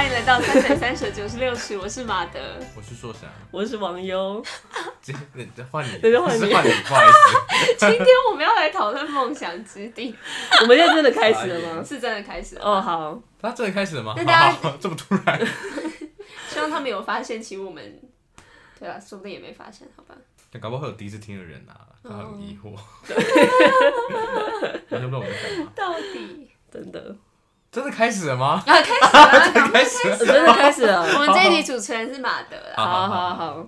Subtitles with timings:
[0.00, 2.40] 欢迎来到三嘴三舌九十六尺，我是马德，
[2.74, 4.42] 我是硕翔，我是王优。
[5.02, 7.76] 今天换你，那就换你，换你，不好意思。
[7.76, 10.16] 今天我们要来讨论梦想之地。
[10.62, 11.84] 我们现在真的开始了吗？
[11.84, 12.62] 是真的开始了。
[12.64, 13.22] 哦，好。
[13.42, 14.14] 那真的开始了吗？
[14.16, 15.38] 那大家 这么突然。
[16.48, 18.00] 希望他们有发现，其实我们，
[18.78, 20.14] 对啊，说不定也没发现，好吧？
[20.58, 22.70] 搞不好会有第一次听的人啊，他很疑惑。
[24.88, 25.72] 完全不知道我在干嘛。
[25.76, 27.14] 到底真的。
[27.72, 28.62] 真的开始了吗？
[28.66, 28.82] 啊，
[29.72, 31.06] 开始了， 真的开始了，真的开始了。
[31.14, 32.74] 我们这一集主持人是马德啦。
[32.76, 33.66] 好好好，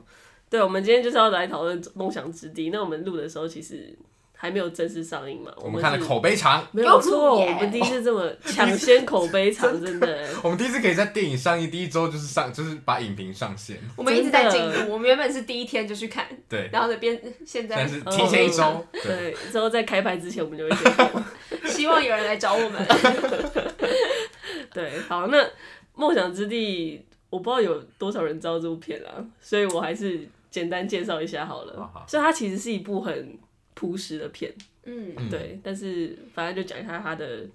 [0.51, 2.71] 对，我们今天就是要来讨论梦想之地。
[2.71, 3.97] 那我们录的时候其实
[4.43, 5.53] 还没有正式上映嘛？
[5.59, 10.29] 我们看了口碑长，没有错，我们第一次这么抢先口碑长， 真的。
[10.43, 13.79] 我们第一次可以在电影上映第一周就是上，就是把影评上线。
[13.95, 20.77] 我们一直在进步，我们原本是第一天就去看，对，然后在边现在是提前一周，对，之后在开拍之前我们就会。
[21.71, 22.85] 希望有人来找我们。
[24.75, 25.39] 对，好，那
[25.95, 31.89] 梦想之地，我不知道有多少人知道这部片啊，所以我还是简单介绍一下好了。
[32.09, 33.39] 所以它其实是一部很
[33.75, 34.53] 朴实的片，
[34.85, 37.47] 嗯，对，但是反正就讲一下他的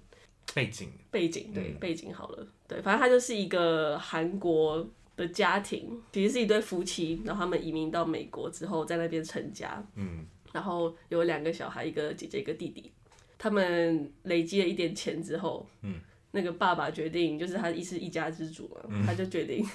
[0.54, 12.90] 背景，背景，对，背景好了，对，反正他就是一个韩国的家庭，其实是一对夫妻，然后他们移民到美国之后，在那边成家，嗯，然后有两个小孩，一个姐姐，一个弟弟，
[13.36, 16.00] 他们累积了一点钱之后，嗯。
[16.30, 19.66] 那个爸爸决定，就是他一是一家之主嘛，嗯、他就决定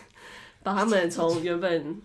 [0.61, 1.99] 把他们从原本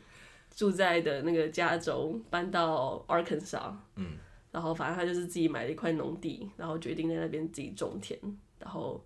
[0.57, 4.17] 住在的那个加州搬到 Arkansas，嗯，
[4.51, 8.19] 然后反正他就是自己买了一块农地，然后决定在那边自己种田，
[8.59, 9.05] 然后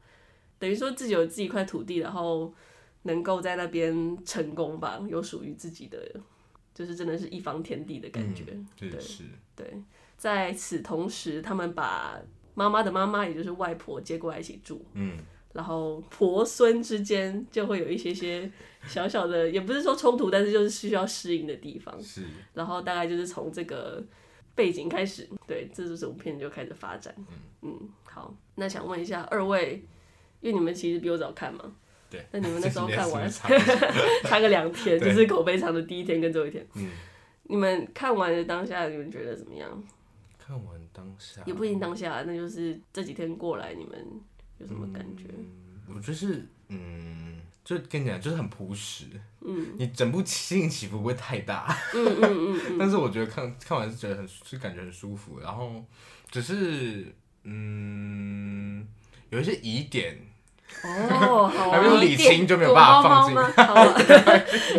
[0.59, 2.53] 等于说自己有自己一块土地，然后
[3.03, 5.99] 能够在那边成功吧，有属于自己的，
[6.75, 9.25] 就是真的是一方天地的感觉，嗯、对，是
[9.57, 9.83] 对，
[10.17, 12.21] 在此同时，他们把
[12.55, 15.19] 妈妈的妈妈，也就是外婆接过来一起住，嗯。
[15.53, 18.51] 然后婆孙之间就会有一些些
[18.87, 21.95] 小小的，也不是说冲突，但是就是需要适应的地方。
[22.03, 22.23] 是。
[22.55, 24.03] 然后大概就是从这个
[24.55, 27.15] 背景开始，对，这就是影片就开始发展。
[27.19, 27.27] 嗯
[27.63, 29.83] 嗯，好，那想问一下二位，
[30.41, 31.75] 因为你们其实比我早看嘛。
[32.11, 32.25] 对。
[32.31, 33.29] 那你们那时候 看完，
[34.25, 36.67] 差个两天，就是口碑长的第一天跟最后一天。
[36.75, 36.91] 嗯。
[37.45, 39.83] 你们看完的当下，你们觉得怎么样？
[40.39, 41.43] 看完当下。
[41.47, 44.21] 也不一定当下，那就是这几天过来你们。
[44.59, 45.25] 有什么感觉？
[45.35, 49.05] 嗯、我就是，嗯，就跟你讲，就是很朴实。
[49.41, 51.77] 嗯，你整部心情起伏不会太大。
[51.95, 55.39] 嗯嗯嗯，嗯 但是我觉得看看完是觉得很，是感觉很舒服。
[55.41, 55.85] 然后
[56.31, 57.07] 只是，
[57.45, 58.87] 嗯，
[59.31, 60.19] 有一些疑点。
[60.85, 61.73] 哦，好、啊。
[61.73, 63.37] 还没有理清就没有办法放进。
[63.67, 63.95] 好啊，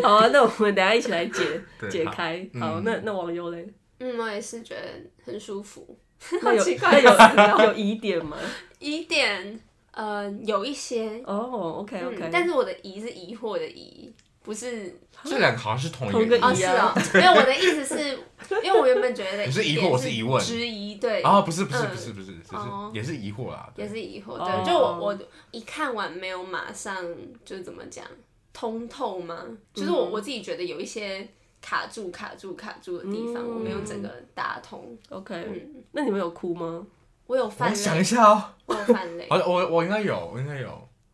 [0.04, 2.46] 好啊，那我们等下一起来解解开。
[2.60, 3.68] 好，那那网友嘞？
[4.00, 4.82] 嗯，我也是觉得
[5.26, 5.98] 很舒服。
[6.42, 8.38] 好奇怪有有疑点吗？
[8.80, 9.60] 疑点。
[9.94, 14.12] 呃，有一些哦，OK OK，但是我的疑是疑惑的疑，
[14.42, 18.18] 不是这两个好像是同一个疑是哦， 没有，我的意思是，
[18.64, 25.20] 因为我原本觉得你是疑惑，我是疑问，质疑对啊，不是不是不是不是，只是也是疑惑啦，也是疑惑，对，就我我
[25.52, 27.06] 一看完没有马上
[27.46, 28.04] 就怎么讲
[28.52, 29.46] 通透吗？
[29.76, 31.28] 就是我我自己觉得有一些
[31.62, 36.86] 卡住卡住卡住的地方，我没有整个打通，OK，那你们有哭吗？
[37.34, 38.44] 我有泛泪，想一下哦。
[38.68, 40.70] 我有泛泪，我我我应该有，我应该有。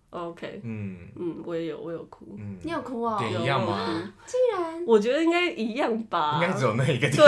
[0.09, 2.35] OK，嗯嗯，我也有，我有哭。
[2.37, 3.17] 嗯，你有哭啊？
[3.17, 4.11] 点一样吗？
[4.25, 6.33] 竟然，我觉得应该一样吧。
[6.35, 7.13] 应该只有那一个点。
[7.13, 7.25] 对，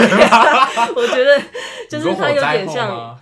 [0.94, 1.42] 我觉得
[1.90, 3.18] 就是它有点像。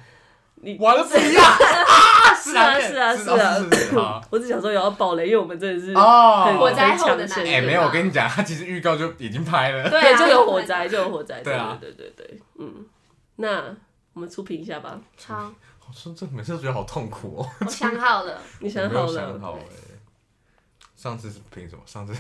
[0.62, 1.46] 你完了不一样。
[2.42, 4.20] 是啊是啊是啊。
[4.32, 9.88] 我只想说有要爆雷，因为我们真的是哦，火灾后的那哎，没有，我跟你讲，他其实预告就已经拍了。
[9.88, 11.42] 对，就有火灾，就有火灾。
[11.42, 12.88] 对啊，对对对，嗯，
[13.36, 13.76] 那。
[14.14, 15.00] 我们出评一下吧。
[15.26, 15.54] 好。
[15.88, 17.50] 我说这每次都觉得好痛苦哦。
[17.66, 18.40] 我想好了。
[18.62, 19.14] 你想好了？
[19.14, 19.62] 想好哎。
[20.96, 21.82] 上次是凭什么？
[21.86, 22.14] 上次。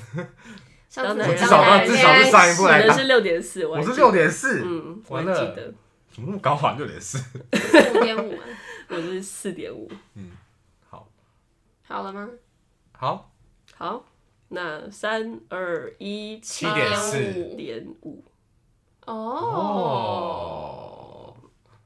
[0.89, 2.91] 上次我至少至少是上一部来的。
[2.91, 4.63] 是六点四，我是六点四。
[4.65, 5.71] 嗯，我还记得。
[6.11, 6.73] 怎么那么高啊？
[6.79, 7.19] 六点四。
[7.93, 8.35] 五点五。
[8.87, 9.87] 我是四点五。
[10.15, 10.31] 嗯，
[10.89, 11.07] 好。
[11.87, 12.27] 好了吗？
[12.93, 13.31] 好。
[13.75, 14.03] 好，
[14.47, 18.23] 那三二一，七点四点五。
[19.05, 20.88] 哦。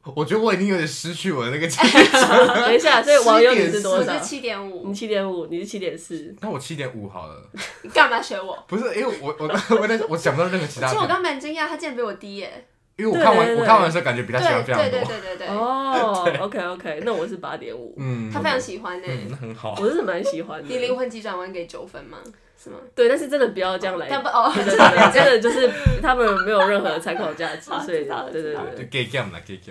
[0.15, 1.91] 我觉得我已经有点失去我的那个记忆。
[2.65, 4.13] 等一下， 所以网友你是多少？
[4.13, 4.87] 我是七点五。
[4.87, 6.35] 你七点五，你是七点四。
[6.41, 7.41] 那我七点五好了。
[7.83, 8.61] 你干嘛学我？
[8.67, 10.87] 不是，因为我我我在我想不到任何其他。
[10.87, 12.65] 其实我刚蛮惊讶，他竟然比我低耶。
[12.95, 14.89] 因为我看完我看完的时候，感觉比他喜欢非常多。
[14.89, 15.47] 对对对对对。
[15.47, 17.95] 哦，OK OK，那我是八点五。
[17.97, 18.29] 嗯。
[18.31, 19.07] 他非常喜欢呢。
[19.29, 19.75] 那很好。
[19.79, 20.67] 我是蛮喜欢的。
[20.67, 22.17] 你灵魂急转弯给九分吗？
[22.63, 22.77] 是吗？
[22.95, 24.07] 对，但是真的不要这样来。
[24.07, 25.69] 哦，对对 对，真的就是
[26.01, 28.85] 他们没有任何参考价值，所以对对对。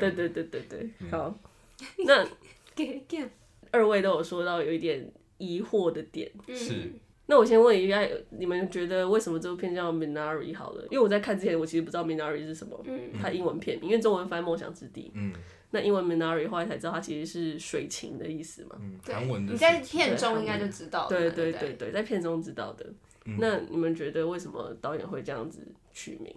[0.00, 1.34] 对对对对对，好。
[2.06, 2.24] 那
[3.72, 6.92] 二位都有说到有一点疑惑的点，是，
[7.26, 10.82] 那我先问一下，你们觉得为什么这部片叫《Minari》好了？
[10.90, 15.32] 因为我在看之前，我其实不知道《Minari》是什么，嗯，它英文片名，因为中文翻《梦想之地》，嗯，
[15.72, 19.52] 那英文《Minari》后来才知道它其实是水情的意思嘛，嗯，韩文的。
[19.52, 22.86] 你在片中应该就知道，对对对对，在片中知道的。
[23.38, 25.60] 那你们觉得为什么导演会这样子
[25.92, 26.34] 取名？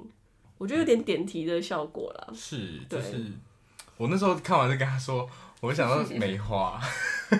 [0.57, 2.33] 我觉得有点点题的效果啦。
[2.33, 3.25] 是，就是
[3.97, 5.29] 我那时候看完就跟他说，
[5.65, 6.79] 我想到 梅花。
[7.31, 7.38] 我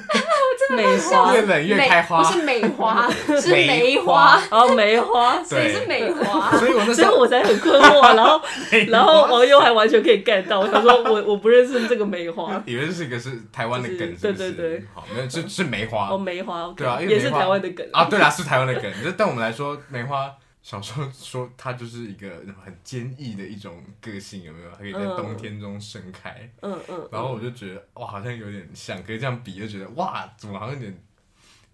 [0.68, 3.08] 真的梅花越冷越开花，不是梅花，
[3.40, 4.42] 是梅花。
[4.50, 8.42] 然后，梅花， 所以是梅花，所以我那时候我才很困惑，然后
[8.90, 16.10] 然后网友还完全可以 get 到，我想说我我不认识这个梅花，以为是一个是台湾的梗，对对对，好，没有是是梅花。
[16.10, 20.32] 哦，梅花，对啊，也是台湾的梗啊，对啊，是台湾的梗，就对我们来说梅花。
[20.66, 22.28] 小时候说它就是一个
[22.66, 24.72] 很坚毅的一种个性，有没有？
[24.72, 26.50] 可以在冬天中盛开。
[26.62, 26.82] 嗯嗯。
[26.90, 31.04] 嗯嗯然后我就觉得哇，好像有点像，可以这样比，就觉得哇，怎么好像有点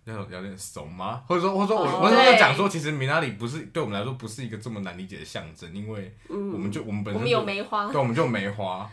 [0.03, 1.23] 那种有点怂吗？
[1.25, 8.91] 或者说，或者说我，我我那时候讲说，其实米拉里不是对我们来说不是一个这么难理解的象征，因为我们就我们本身我们有梅花，对，我们就梅花。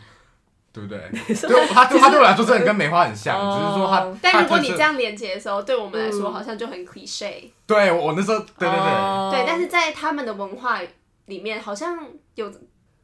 [0.79, 0.99] 对不对？
[1.35, 4.11] 对，他对他对我来说真的跟梅花很像，只是说他。
[4.21, 7.49] 但如果你这样连接的时候，对我们来说好像就很 cliche。
[7.65, 9.31] 对，我那时候，对对对。
[9.31, 10.79] 对，但是在他们的文化
[11.25, 12.51] 里面，好像有，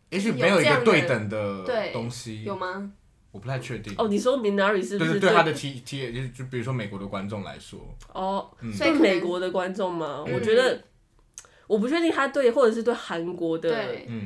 [0.10, 2.92] 也许没有一个对等的东西，有吗？
[3.32, 3.94] 我不太确定。
[3.98, 7.80] 哦，你说 Minari 是不是对他的 T T 就就比如说美国的观众来说，
[8.14, 10.24] 哦，所以美国的观众吗？
[10.26, 10.82] 我觉得。
[11.68, 13.76] 我不确定他对，或者是对韩国的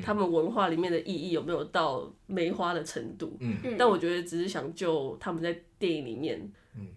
[0.04, 3.38] 他们文化里面的意义有没有到梅花的程度。
[3.40, 6.42] 嗯，但我觉得只是想就他们在电影里面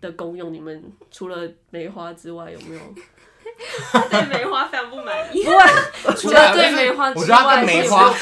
[0.01, 2.81] 的功用，你们除了梅花之外有没有？
[3.93, 5.45] 他对梅花非常不满意。
[6.17, 8.13] 除了对梅花之外，我觉得他跟梅花，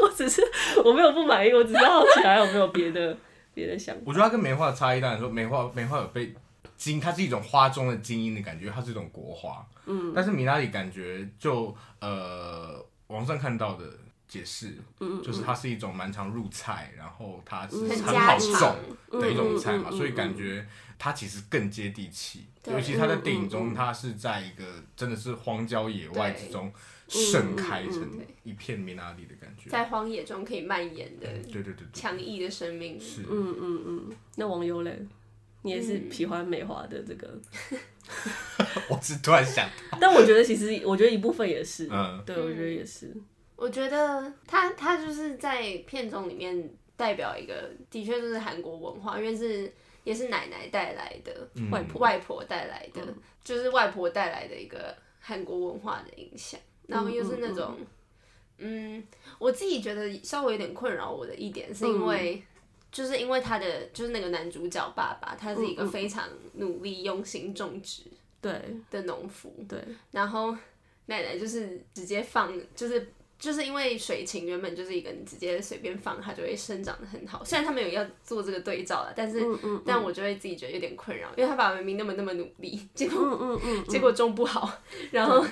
[0.00, 0.42] 我只是
[0.84, 3.16] 我没有不满意，我只是好奇还有没有别的
[3.52, 4.02] 别的想法。
[4.06, 6.34] 我觉得他跟梅花的差异，当然说梅花梅花有被。
[6.84, 9.66] 精，它是一种花中的精英的感觉，它是一种国花。
[9.86, 13.90] 嗯，但是米拉里感觉就呃，网上看到的
[14.28, 20.66] 解释，嗯，就是它是一种蛮常入菜，然后它是很好种的一种菜嘛，所以感觉
[20.98, 22.44] 它其实更接地气。
[22.66, 24.64] 尤其它在电影中，它是在一个
[24.94, 26.70] 真的是荒郊野外之中
[27.08, 33.00] 盛开成一片米拉里的感觉，在荒野中可以蔓延的，对对对，强毅的生命。
[33.00, 34.16] 是，嗯嗯嗯。
[34.36, 34.98] 那网友嘞？
[35.64, 37.40] 你也是喜欢美华的这个，
[38.90, 39.66] 我是突然想，
[39.98, 43.10] 但我觉得其实我觉得一部分也是，嗯，对，我觉得也是。
[43.56, 49.72] 我觉得他他就是在片中里面代表一个，的确就是韩国文化，因为是
[50.02, 53.00] 也是奶奶带来的，外婆外婆带来的，
[53.42, 57.78] 就是外婆带来的一个韩国文化的影响，然后又是那种，
[58.58, 59.02] 嗯，
[59.38, 62.44] 我自己觉得稍微有点困扰我的一点是因为。
[62.94, 68.02] 就是因为他的就是那个男主角爸爸，他是一个非常努力用心种植
[68.40, 68.52] 对。
[68.88, 69.82] 的农夫，对，
[70.12, 70.56] 然后
[71.06, 84.80] 奶奶就是直接放，就是就是因为水芹原本就是一个你直接随便放它就会生长的很好，虽然他们有要做这个对照了，但是嗯嗯但我就会自己觉得有点困扰，因为他爸爸明明那么那么努力，结果嗯嗯嗯结果种不好，
[85.10, 85.44] 然后。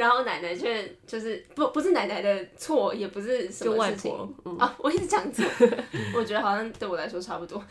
[0.00, 4.56] 然后奶奶却就是不不是奶奶的错，也不是什么事情啊、嗯。
[4.58, 5.44] 哦，我一直讲错，
[6.16, 7.62] 我觉得好像对我来说差不多，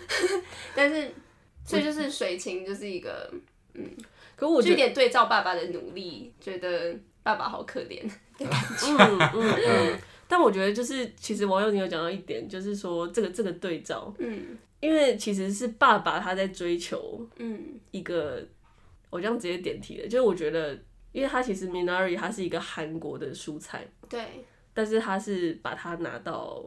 [0.76, 1.10] 但是
[1.66, 3.28] 所以就是水情就是一个
[3.74, 3.84] 嗯，
[4.36, 8.04] 可我就有点对照爸爸的努力，觉得爸爸好可怜
[8.38, 17.80] 的感觉，嗯嗯嗯， 但我觉得就是其实网友你有讲到一点，就是说这个这个对照，嗯，因为其实是爸爸他在追求嗯。
[17.90, 18.48] 一个，嗯、
[19.10, 20.78] 我这样直接点题了，就是我觉得。
[21.20, 26.66] 因为它其实 Minari 它是一个韩国的蔬菜，对，但是它是把它拿到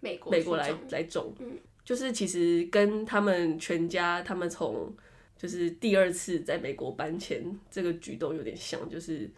[0.00, 4.90] 美国美国来来种，嗯，就是其实跟他们全家他们从
[5.36, 9.30] 就是第二次在美国搬迁这个举动有点像，就是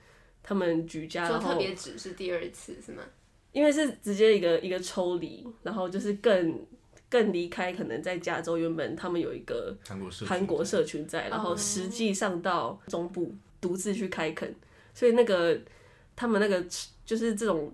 [0.45, 3.03] 他们举家然后特别只是第二次是吗？
[3.51, 6.65] 因为是直接一个一个抽离，然后就是更
[7.11, 9.77] 更离开，可能在加州原本他们有一个
[10.25, 13.35] 韩国社群在，然后实际上到中部。
[13.63, 14.53] 独自去开垦，
[14.93, 15.59] 所以那个
[16.17, 16.67] 他们那个
[17.07, 17.73] 就是这种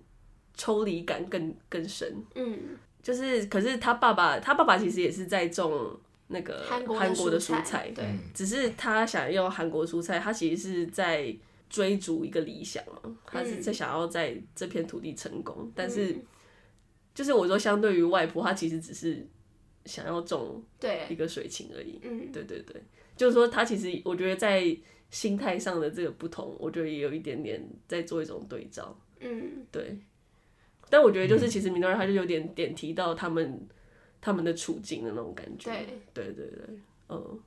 [0.54, 2.22] 抽离感更更深。
[2.34, 8.04] 嗯，就是可是他爸爸，他爸爸其实也是在种那个韩国的蔬菜，对，
[8.34, 11.34] 只是他想要韩国蔬菜，他其实是在
[11.70, 16.14] 追逐一个理想嘛，他是在想要在这片土地成功，嗯、但是
[17.14, 19.26] 就是我说相对于外婆，他其实只是
[19.86, 21.98] 想要种对一个水芹而已。
[22.02, 22.82] 嗯，对对对，
[23.16, 24.76] 就是说他其实我觉得在。
[25.10, 28.98] 心态上的这个不同，我觉得也有一点点在做一种对照。
[29.20, 29.98] 嗯，对。
[30.90, 33.68] 但我觉得就是其实米诺尔他就有点点提到他们
[34.20, 35.70] 他们的处境的那种感觉。
[35.70, 37.40] 对，对对对，嗯。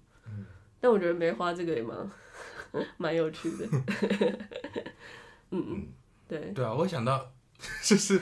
[0.79, 2.11] 但我觉得梅花这个也蛮
[2.97, 3.67] 蛮有趣的。
[5.51, 5.87] 嗯嗯，
[6.27, 7.31] 对对啊，我想到
[7.83, 8.19] 就是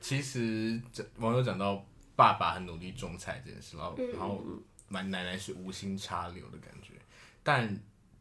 [0.00, 1.84] 其实这网友讲到
[2.16, 4.42] 爸爸很努力种菜这件事，然后然后
[4.88, 6.94] 蛮奶奶是无心插柳的感觉，
[7.42, 7.78] 但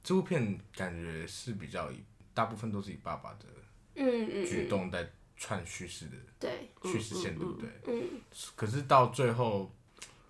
[0.08, 2.02] 这部片感觉是比较以
[2.34, 3.46] 大部分都是以爸爸的
[4.46, 7.70] 举动在串叙事的对叙事线，对不对？
[7.88, 8.22] 嗯，
[8.56, 9.70] 可是到最后，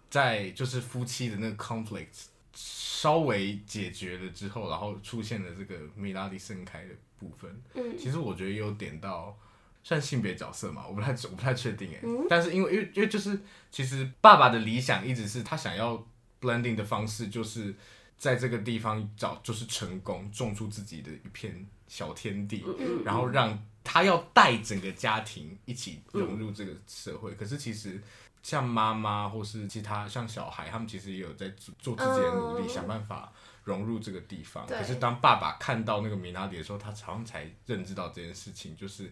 [0.10, 7.62] 在就是夫妻的那个 conflict 稍微解决了之后，然后出现了这个米拉里盛开的部分。
[7.76, 9.38] 嗯，其实我觉得有点到
[9.84, 12.00] 算性别角色嘛，我不太我不太确定哎。
[12.02, 16.04] 嗯，但是因为因为因为就是其实爸爸的理想一直是他想要
[16.42, 17.76] blending 的方式，就是
[18.18, 23.58] 在这个地方找就是成功种出自己的一片小天地，嗯，然后让。
[23.90, 28.04] 他要带整个家庭一起融入这个社会，嗯、可是其实
[28.44, 31.48] 像妈妈或是其他像小孩，他们其实也有在
[31.80, 33.32] 做自己的努力，嗯、想办法
[33.64, 34.68] 融入这个地方。
[34.68, 39.10] 可是当爸爸看到那个米拉迪的时候，他好像才认知到这件事情，就是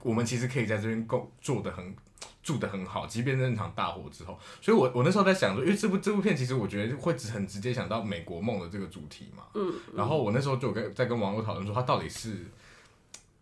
[0.00, 1.94] 我们其实可以在这边够做的很
[2.42, 4.38] 住的很好，即便那场大火之后。
[4.60, 9.44] 所以我我那时候在想说，因为这部这部片其实我觉得会很直接想到美国梦的这个主题嘛。
[9.54, 9.72] 嗯。
[9.94, 12.46] 然后我那时候就跟在跟网友讨论说，他到底是。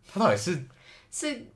[0.09, 0.65] 他到底是
[1.11, 1.47] 是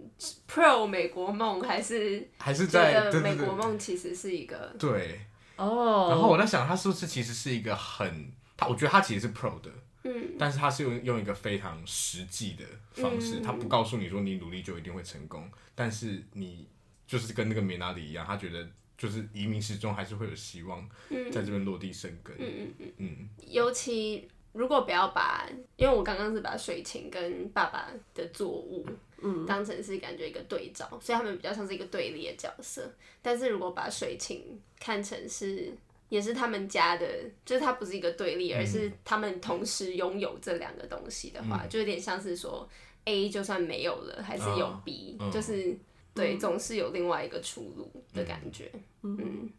[0.47, 3.79] pro 美国梦，还是还是在美国梦？
[3.79, 5.21] 其实是一个对
[5.57, 6.09] 哦。
[6.11, 8.67] 然后我在想，他是不是其实是一个很他？
[8.67, 9.71] 我觉得他其实是 pro 的，
[10.03, 16.67] 嗯，但是他是用用一个非常实际的方式，嗯、他不告诉你说你努力就一定会成功，但是你
[17.11, 18.65] 就是跟那个米拉里一样，他觉得
[18.97, 20.89] 就是移民始终还是会有希望
[21.33, 22.93] 在这边落地生根，嗯嗯嗯。
[22.99, 24.29] 嗯，尤其。
[24.53, 28.85] 如果不要把，因为我刚刚是把水芹跟爸爸的作物，
[29.23, 32.93] 嗯，当成是感觉一个对照，所以他们比较像是一个对立的角色。
[33.23, 35.73] 但是如果把水芹看成是，
[36.09, 37.07] 也是他们家的，
[37.45, 42.69] 就是它不是一个对立，而是他们同时拥有这两个东西的话，嗯、就有点像是说
[43.05, 45.81] A 就算没有了，还是有 B，、哦、就是、嗯、
[46.15, 48.71] 对，总是有另外一个出路的感觉。
[49.03, 49.51] 嗯，嗯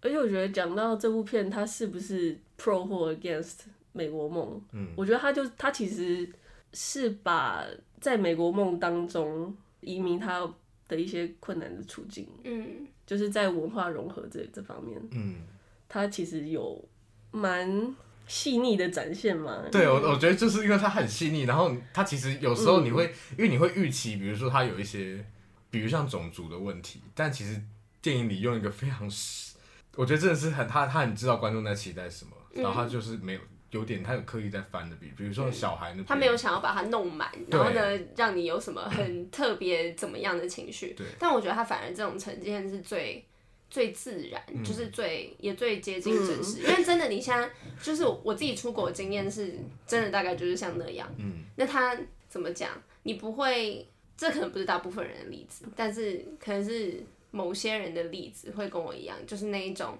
[0.00, 3.60] 而且我觉得讲到这部片，它是不是 pro 或 against？
[3.90, 6.28] 美国梦，嗯，我觉得它就它其实
[6.72, 7.64] 是把
[8.00, 10.48] 在美国梦当中移民他
[10.86, 15.36] 的一些困难的处境，嗯，就是在文化融合这这方面，嗯，
[15.88, 16.80] 它其实有
[17.32, 17.92] 蛮
[18.28, 19.64] 细腻的展现嘛。
[19.72, 25.24] 对，我我觉得就是因为它很细腻，然后它其实有时候你会，嗯、因为你会预期，比如说它有一些，
[25.70, 27.60] 比如像种族的问题，但其实
[28.00, 29.08] 电影里用一个非常，
[29.96, 33.40] 我觉得真的是很他他很知道观众在期待什么，然后他就是没有。
[33.70, 40.94] 有点，他有刻意在翻的，比比如说小孩那，他没有想要把它弄满，然后呢，让你有什么很特别怎么样的情绪。
[40.94, 41.06] 对。
[41.18, 43.22] 但我觉得他反而这种呈现是最
[43.68, 46.60] 最自然，就是最也最接近真实。
[46.60, 47.46] 因为真的，你现在
[47.82, 49.54] 就是我自己出国经验是
[49.86, 51.06] 真的，大概就是像那样。
[51.18, 51.44] 嗯。
[51.56, 51.94] 那他
[52.26, 52.70] 怎么讲？
[53.02, 53.86] 你不会，
[54.18, 59.96] 这可能不是大部分人的例子，但是可能是某些人的例子会跟我一样，就是那一种。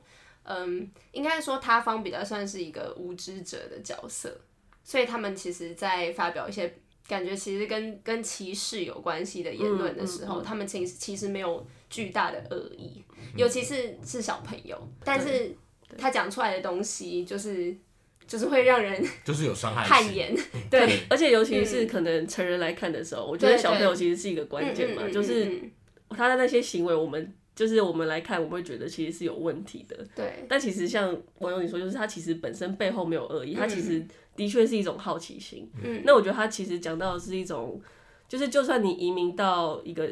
[0.50, 4.34] 嗯，应该说他方比较算是一个无知者的角色，
[4.82, 6.74] 所以他们其实，在发表一些
[7.06, 13.04] 感觉其实跟跟歧视有关系的言论的时候，嗯嗯嗯、他们其实其实没有巨大的恶意，
[13.36, 15.54] 尤其是是小朋友，但是
[15.98, 17.76] 他讲出来的东西就是
[18.28, 20.32] 就是会让人 就是有伤害汗颜，
[20.70, 25.60] 对，而且尤其是可能成人来看的时候，嗯、我觉得小朋友其实是一个关键嘛，就是
[26.10, 27.34] 他的那些行为，我们。
[27.58, 30.06] 就是我们来看，我们会觉得其实是有问题的。
[30.14, 30.46] 对。
[30.48, 34.00] 但其实像网友你说，就是他其实本身背后没有恶意，他其实
[34.36, 35.68] 的确是一种好奇心。
[35.82, 36.00] 嗯。
[36.04, 37.82] 那我觉得他其实讲到的是一种，
[38.28, 40.08] 就是就算你移民到一个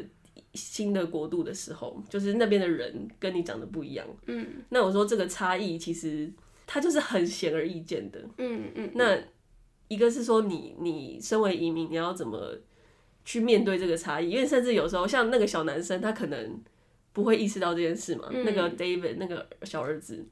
[0.55, 4.05] 新的国度的时候，就是那边的人跟你长得不一样。
[4.25, 4.45] 嗯。
[4.67, 6.29] 那我说这个差异其实
[6.67, 8.19] 它就是很显而易见的。
[8.37, 8.91] 嗯嗯。
[8.93, 9.17] 那
[9.87, 12.55] 一个是说你你身为移民，你要怎么
[13.25, 14.29] 去面对这个差异？
[14.29, 16.61] 因为甚至有时候像那个小男生，他可能。
[17.13, 18.29] 不会意识到这件事嘛？
[18.31, 20.23] 嗯、那个 David 那个小儿子，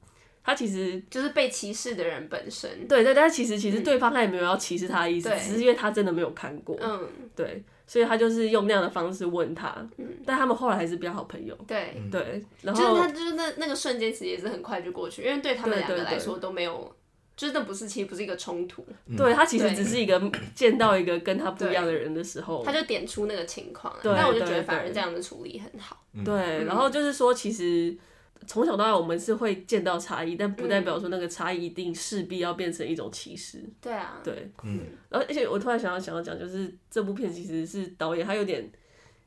[0.44, 2.88] 他其实就是被歧视的人本身。
[2.88, 6.78] 对对，但其实其实对方他也没有要歧视他的意思，嗯、只是因为他真的没有看过。
[6.80, 9.76] 嗯，对，所以他就是用那样的方式问他。
[9.98, 11.58] 嗯，但他们后来还是比较好朋友。
[11.68, 16.96] 对对，然后就是他就是那那个瞬间，其实也是很快就过去，因为对他们两个来说都没有。
[17.38, 18.88] 就是那不是，其实不是一个冲突。
[19.18, 23.94] 对，他其实只是一个见到一个跟他不一样的人的时候，他就点出那个情况。
[24.02, 26.02] 但我就觉得反而这样的处理很好。
[26.24, 27.94] 对，然后就是说，其实
[28.48, 33.64] 从小到大我们是会见到差异，但不代表说那个差异一定势必要变成一种歧视。
[33.82, 34.20] 对啊。
[34.24, 34.82] 对，嗯。
[35.10, 38.70] 然后，而且我突然想要想要讲，就是这部片其实是导演他有点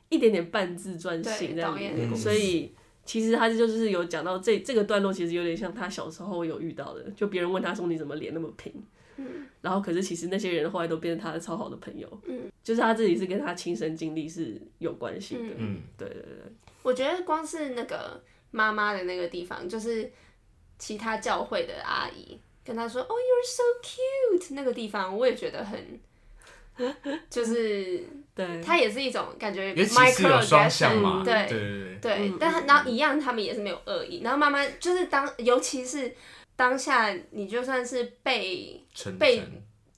[0.09, 2.73] 一点点半自传性在里面，所以。
[3.09, 8.71] 其实他就是有讲到这这个段落，其实有点像他小时候有遇到的，就别人问他说，你怎么脸那么平？
[9.17, 16.53] 嗯，然后可是其实那些人后来都变成他的超好的朋友，嗯，就是他自己是跟他亲身经历是有关系的，嗯，对对对。
[16.83, 20.11] 我觉得光是那个妈妈的那个地方，就是
[20.79, 26.01] 其他教会的阿姨跟他说，哦，you're so cute，那个地方我也觉得很。
[27.29, 28.01] 就是，
[28.37, 34.21] 对，他也是一种感觉，microaggression，对对对，但他然后一样，他们也是没有恶意。
[34.23, 36.15] 然后妈妈就是当，尤其是
[36.55, 38.81] 当下，你就算是被
[39.19, 39.43] 被，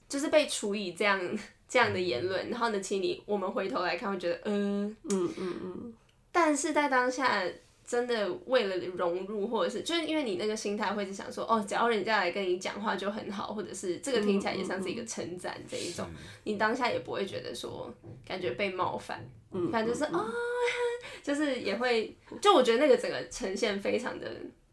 [0.09, 1.21] 就是被处以这样
[1.69, 5.93] 这样的言论，然后呢，其实你我们回头来看，会觉得，嗯嗯嗯嗯，
[6.31, 7.43] 但是在当下。
[7.85, 16.05] 真的为了融入，或者是就是因为你那个心态会是想说，哦，只要人家来跟你讲话就很好，或者是这个听起来也像是一个称赞这一种，
[16.45, 17.93] 你当下也不会觉得说
[18.25, 19.27] 感觉被冒犯，
[19.71, 20.25] 反正就是哦，
[21.21, 24.27] 就是也会，就我觉得那个整个呈现非常的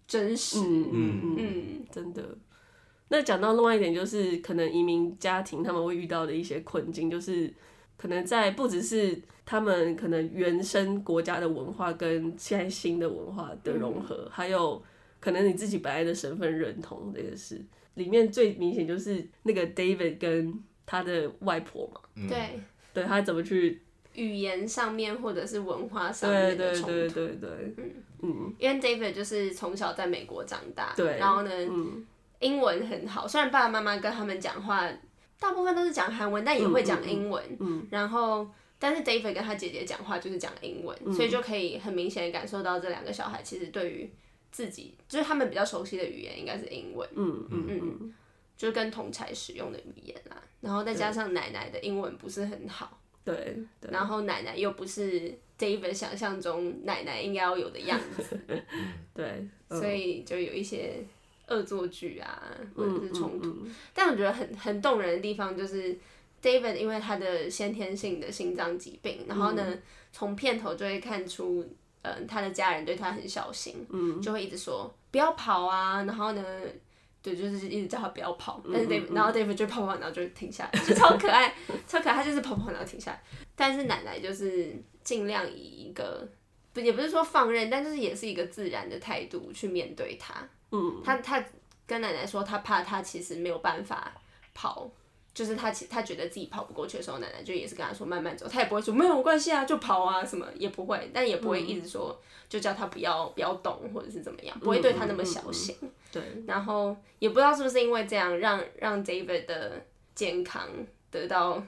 [0.06, 2.22] 真实，嗯嗯嗯，真的。
[3.08, 7.52] 那讲到另外一点，就是可能移民家庭他们会遇到的一些困境，就是。
[8.00, 14.82] 可能在不只是他们可能原生国家的文化跟现在新的文化的融合，嗯、还有
[15.18, 17.58] 可能你自己本来的身份认同这个事，
[17.94, 22.60] 里面最明显就是那个 David 跟他的外婆嘛，嗯、对，
[22.92, 23.80] 对他怎么去
[24.12, 27.92] 语言上面或者是文化上面的冲突，对对对对对，嗯
[28.24, 32.04] 嗯，因为 David 就是从小在美国长大，对，然后呢，嗯、
[32.40, 34.86] 英文很好，虽然爸爸妈妈跟他们讲话。
[35.40, 37.40] 大部分都是讲韩文，但也会讲英文。
[37.44, 38.44] 嗯嗯嗯、然后，
[38.78, 44.10] 但是 David 跟他姐姐讲话就是讲英文，嗯、所以就可以很明显的感受到这两个小孩其实对于
[44.50, 47.08] 自己，就是他们比较熟悉的语言应该是英文。
[47.14, 48.14] 嗯嗯嗯，嗯
[48.56, 50.42] 就是跟同才使用的语言啦。
[50.60, 53.00] 然后再加上奶奶的英文不是很好。
[53.24, 53.56] 对。
[53.90, 58.40] 然后奶奶又不是 David 想象中奶奶应该要有的样子。
[59.14, 59.46] 对。
[59.68, 61.04] 所以就有一些。
[61.50, 62.42] 恶作剧啊，
[62.76, 65.96] 或者是冲突，但我觉得很很动人的地方就是
[66.42, 69.76] David，因为他的先天性的心脏疾病，然后呢，
[70.12, 71.62] 从、嗯、片头就会看出，
[72.02, 76.42] 嗯、呃，他的家人对他很小心，嗯、就会一直说不要跑啊，然后呢，
[77.20, 81.54] 对，就是一直叫他不要跑，但是 David，、嗯嗯、然后 David 就跑跑，然后就停下来，就超可爱，
[81.88, 83.22] 超可爱，他就是跑跑然后停下来，
[83.56, 84.72] 但是奶奶就是
[85.02, 86.28] 尽量以一个，
[86.72, 90.34] 不也不是说放任，但就是也是一个自然的态度去面对他。
[90.70, 91.42] 嗯，他他
[91.86, 94.12] 跟奶奶说，他怕他其实没有办法
[94.52, 94.90] 跑，
[95.38, 105.76] 就是他其他觉得自己跑不过去的时候，奶奶就也是跟他说慢慢走，他也不会说没有关系啊，就跑啊什么也不会，但也不会一直说就叫他不要不要动或者是怎么样，不会对他那么小心。
[106.10, 109.80] 对，然后也不知道是不是因为这样让让 David 的
[110.16, 110.68] 健康
[111.12, 111.62] 得到，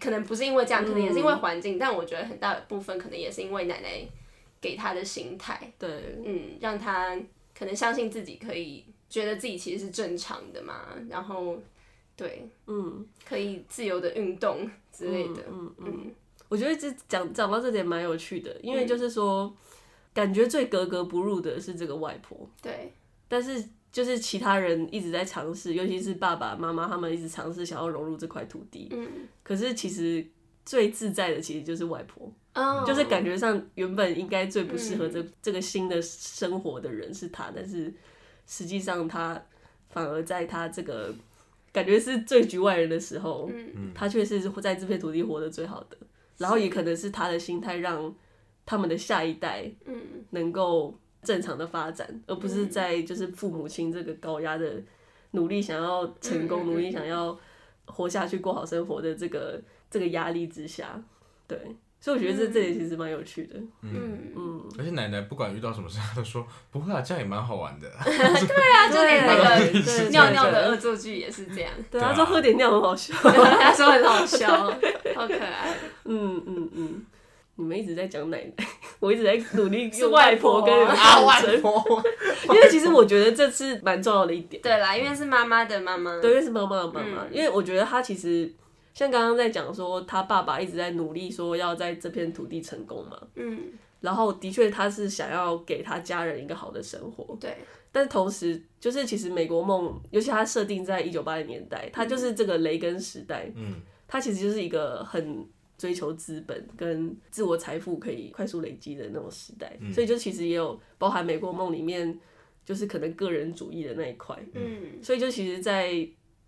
[0.00, 3.88] 可能不是因为这样，可能也是因为环境，嗯、但我觉得很大的部分可能也是因为奶奶
[4.60, 5.88] 给他的心态，对，
[6.24, 7.16] 嗯，让他。
[7.54, 11.56] 可能相信自己可以，觉得自己其实是正常的嘛，然后，
[12.16, 16.14] 对，嗯，可以自由的运动之类的，嗯嗯，嗯。
[16.48, 19.56] 我觉得这讲讲到这点蛮有趣的，因为就是说，嗯、
[20.12, 22.92] 感觉最格格不入的是这个外婆，对，
[23.28, 29.08] 但是就是其他人一直在尝试，尤其是爸爸妈妈他们一直尝试想要融入这块土地，嗯，
[29.42, 30.26] 可是其实
[30.64, 32.30] 最自在的其实就是外婆。
[32.54, 37.90] Oh, 就是感觉上原本应该最不适合这、嗯、这个新的生活的人是他，但是
[38.46, 39.42] 实际上他
[39.88, 41.14] 反而在他这个
[41.72, 45.96] 感觉是最局外人的时候，嗯、他却是在这片土地活得最好的。
[46.00, 46.06] 嗯、
[46.38, 48.14] 然后也可能是他的心态让
[48.66, 49.70] 他们的下一代
[50.30, 54.82] 能够正常的发展，嗯、而不是在就是父母亲这个高压的
[55.32, 57.38] 努力想要成功、嗯、努力想要
[57.86, 61.02] 活下去、过好生活的这个这个压力之下，
[61.46, 61.58] 对。
[62.02, 64.18] 所以我觉得这这里其实蛮有趣的，嗯。
[64.34, 67.88] 嗯，而且奶奶不管遇到什么事，她都说不会啊，这样也蛮好玩的。
[68.02, 68.12] 对
[68.74, 71.70] 啊，就连那个尿尿的恶作剧也是这样。
[71.88, 74.48] 对，她说喝点尿很好笑，她说很好笑，
[75.14, 75.76] 好可爱。
[76.04, 77.06] 嗯嗯嗯，
[77.54, 78.66] 你们一直在讲奶奶，
[78.98, 82.02] 我一直在努力用外婆跟阿外婆，
[82.48, 84.60] 因为其实我觉得这是蛮重要的一点。
[84.60, 88.52] 对啦，因为是妈妈的妈妈，对，因为是妈妈的妈妈，因为我觉得她其实。
[88.94, 97.56] 像刚刚在讲说，他爸爸一直在努力说要在这片土地成功嘛，嗯，然后的确他是想要给他家人一个好的生活，对，
[97.90, 105.46] 但同时就是其实美国梦，尤其他设定在一九八零年代，他就是这个雷根时代，嗯，他其实就是一个很
[105.78, 112.20] 追求资本跟自我财富可以快速累积的那种时代，嗯，所以就其实也有包含美国梦里面
[112.64, 115.92] 就是可能个人主义的那一块，嗯，所以就其实，在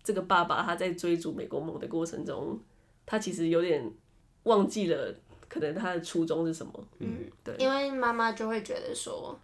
[0.05, 2.57] 这个爸爸他在追逐美国梦的过程中，
[3.05, 3.91] 他其实有点
[4.43, 5.13] 忘记了，
[5.49, 6.71] 可能他的初衷是什么。
[6.99, 9.37] 嗯，对，因为妈妈就会觉得说，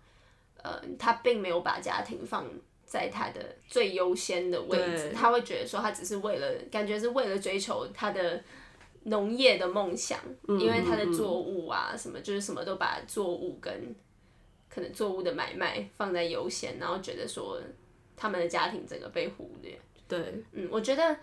[0.62, 2.46] 呃，他并没有把家庭放
[2.86, 8.44] 在他的最优先的位置，他会觉得说他只是为了感觉是为了追求他的
[9.06, 13.96] 农业的梦想，嗯、因为他的作物啊什么就是什么都把作物跟
[14.70, 17.60] 可能作物的买卖放在优先，然后觉得说
[18.16, 19.76] 他们的家庭整个被忽略。
[20.18, 21.16] 对，嗯，我觉得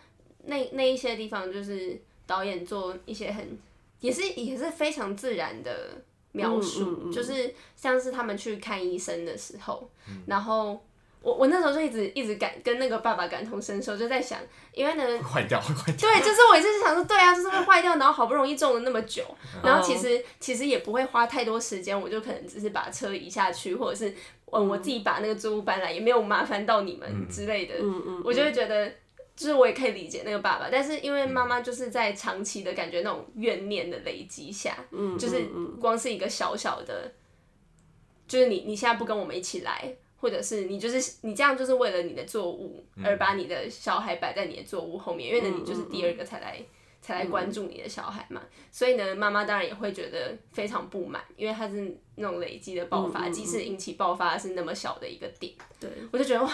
[0.46, 3.59] 那那一些地方就是导演做一些很
[4.01, 10.83] 也是也是非常自然的描述，嗯嗯嗯、就是像是他们去看医生的时候，嗯、然后。
[11.20, 14.38] 我我那时候就一直一直感跟那个爸爸感同身受，就在想，
[14.72, 16.09] 因为呢，坏掉会坏掉。
[16.09, 19.24] 对，就是我一直是想说，对啊，就是会坏掉，然后好不容易种了那么久，
[19.61, 24.14] 然后其实其实也不会花太多时间，我就可能只是把车移下去，或者是
[24.53, 27.75] 嗯我自己把那个作物搬来，也没有麻烦到你们之类的。
[27.81, 28.23] 嗯嗯。
[28.25, 28.89] 我就会觉得，
[29.37, 35.43] 就是我也可以理解那个爸爸，但是因为妈妈就是在长期的感觉那种怨念的累积下，嗯，就是
[35.81, 37.13] 光是一个小小的，
[38.27, 39.95] 就是你你现在不跟我们一起来。
[40.21, 46.67] 或者是你就是你这样就是为了你的作物而把你的小孩摆在你的作物后面，嗯、因为呢你就是第二个才来、嗯、
[47.09, 56.53] 才来关注你的小孩嘛，所以呢妈妈当然也会觉得非常不满，因为他是那种累积的爆发，嗯、即使引起爆发是那么小的一个点，对我就觉得哇，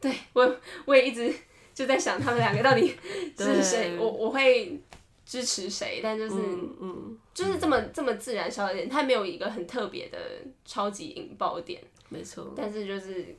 [0.00, 1.34] 对我我也一直
[1.74, 2.94] 就在想他们两个到底
[3.36, 4.80] 是谁，我我会
[5.24, 10.18] 支持谁，但就是嗯，嗯就是这么这么自然小一点，他没有一个很特别的
[10.64, 11.82] 超级引爆点。
[12.08, 13.36] 没错，但是就是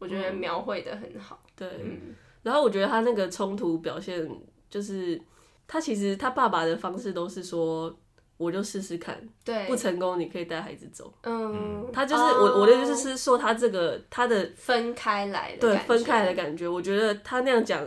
[0.00, 1.40] 我觉得描绘的很好。
[1.44, 4.28] 嗯、对，嗯、然后我觉得他那个冲突表现，
[4.68, 5.20] 就是
[5.68, 7.96] 他其实他爸爸的方式都是说，
[8.36, 11.12] 我就试试看，对，不成功你可以带孩子走。
[11.22, 17.86] 嗯，他就是、哦、我我的意思是说他这个他的分开来的，对，分开来的感觉，我觉得他那样讲，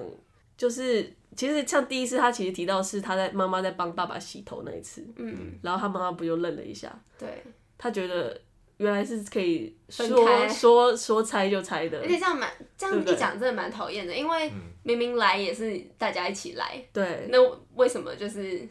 [0.56, 7.44] 就是其实像第一次他其实提到是他在妈妈在帮爸爸洗头那一次，嗯，然后他妈妈不就愣了一下，对，
[7.78, 8.40] 他觉得。
[8.82, 17.38] 原来是可以说说说拆就拆的，而且这样蛮这样一讲真的蛮讨厌的，因为明明来也是大家一起来，对，那
[17.76, 18.68] 为什么就是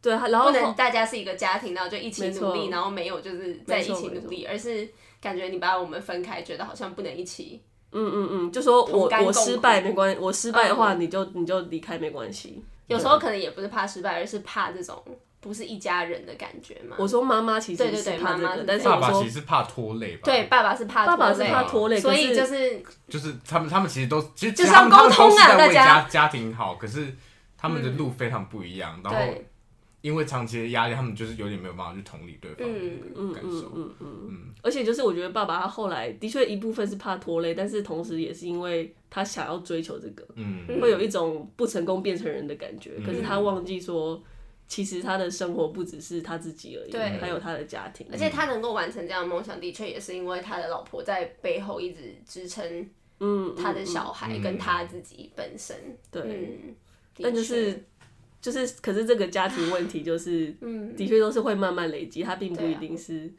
[0.00, 4.88] 对，然后不能大家是一个家庭，然后就一起努力，然后没有就是在一起努力，而是
[5.20, 15.02] 感觉你把我们分开，觉得好像不能一起，嗯嗯嗯，就说我我失败没关系，我失败的话你就、嗯、你就离开没关系，有时候可能也不是怕失败，而是怕这种。
[15.40, 16.96] 不是一家人的感觉嘛？
[16.98, 20.22] 我说妈妈其实是怕这个，但是爸爸其实是怕拖累吧？
[20.24, 26.02] 对，爸爸是怕爸爸是怕拖累，所以就是就是他们他们其实都其实就是要沟通啊，大家。
[26.08, 27.06] 家庭好，可是
[27.56, 29.34] 他们的路非常不一样，然后
[30.00, 44.20] 因为长期的压力，他们就是有点没有办法去同理对方的感受，嗯嗯嗯，而且就是我觉得爸爸他后来的确一部分是怕拖累，但是同时也是因为他想要追求这个，嗯，会有一种不成功变成人的感觉，可是他忘记说。
[44.68, 48.06] 其实他的生活不只是他自己而已，对还有他的家庭。
[48.12, 52.86] 而且他能够完成这样的梦想，的确也是因为他的老婆在背后一直支撑，
[53.18, 55.74] 嗯，他的小孩跟他自己本身。
[56.10, 56.74] 对，嗯，
[57.16, 57.82] 但就是
[58.42, 63.32] 就是，可是这个家庭问题就是， 嗯，的确都是会慢慢累积，他并不一定是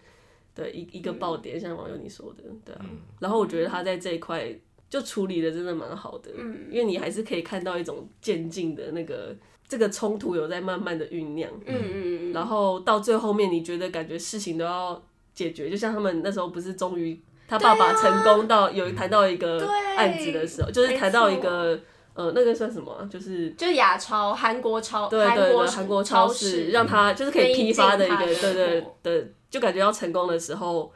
[0.56, 2.86] 对一一个爆点，像网友你说的，对啊。
[3.20, 4.52] 然后我觉得他在这一块
[4.90, 9.38] 就处理的真的蛮好的，嗯，因为你还是可以看到一种渐进的那个。
[9.70, 15.00] 这个冲突有在慢慢的酝酿，嗯嗯嗯，然后到最后面，你觉得感觉事情都要
[15.36, 19.64] 解决，就像他们那时候不是终于他爸爸成功到有谈到一个
[19.96, 21.80] 案子的时候，就是谈到一个
[22.16, 30.92] 呃那个算什么，就是就亚超韩国超对对对韩国超市让他就是可以批发的一个对对对，就感觉要成功的时候，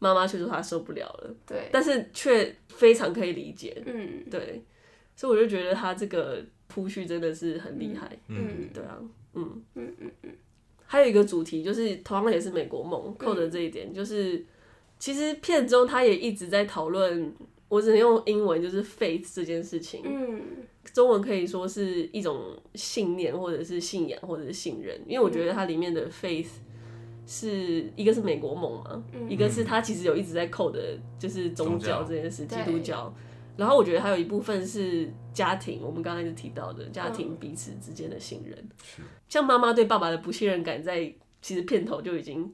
[0.00, 4.24] 妈妈却说她受不了了，对，但是却非常可以理解，嗯。
[4.28, 4.64] 对，
[5.14, 6.44] 所以我就觉得他这个。
[6.68, 8.98] 铺叙真的是很厉害，嗯，对啊，
[9.34, 9.62] 嗯。
[9.74, 10.30] 嗯嗯嗯，
[10.86, 14.44] 还有一个主题就是同样也是美国梦，扣的这一点就是，
[14.98, 17.32] 其实片中他也一直在讨论，
[17.68, 20.40] 我只能用英文就是 faith 这件事情，嗯，
[20.92, 26.48] 中文可以说是一种信念或者是信仰或者是信任，因为我觉得它里面的 faith
[27.26, 33.12] 是一个是美国梦嘛，一个是他其实有一直在扣的，就是宗教这件事，基督教。
[33.56, 38.58] 然后我觉得还有一部分是家庭，我们刚才就提到的家庭彼此之间的信任，
[38.98, 42.50] 嗯、像妈妈对爸爸的不信任感，在其实片头就已经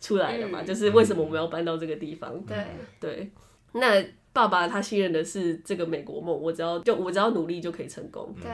[0.00, 2.42] 出来了嘛，嗯、就是为什么我们要搬到这个地方？
[2.46, 3.30] 对、嗯、对，
[3.72, 8.34] 那爸爸他信任的是这个美国梦，我只要就我只要努力就可以成功。
[8.40, 8.50] 对，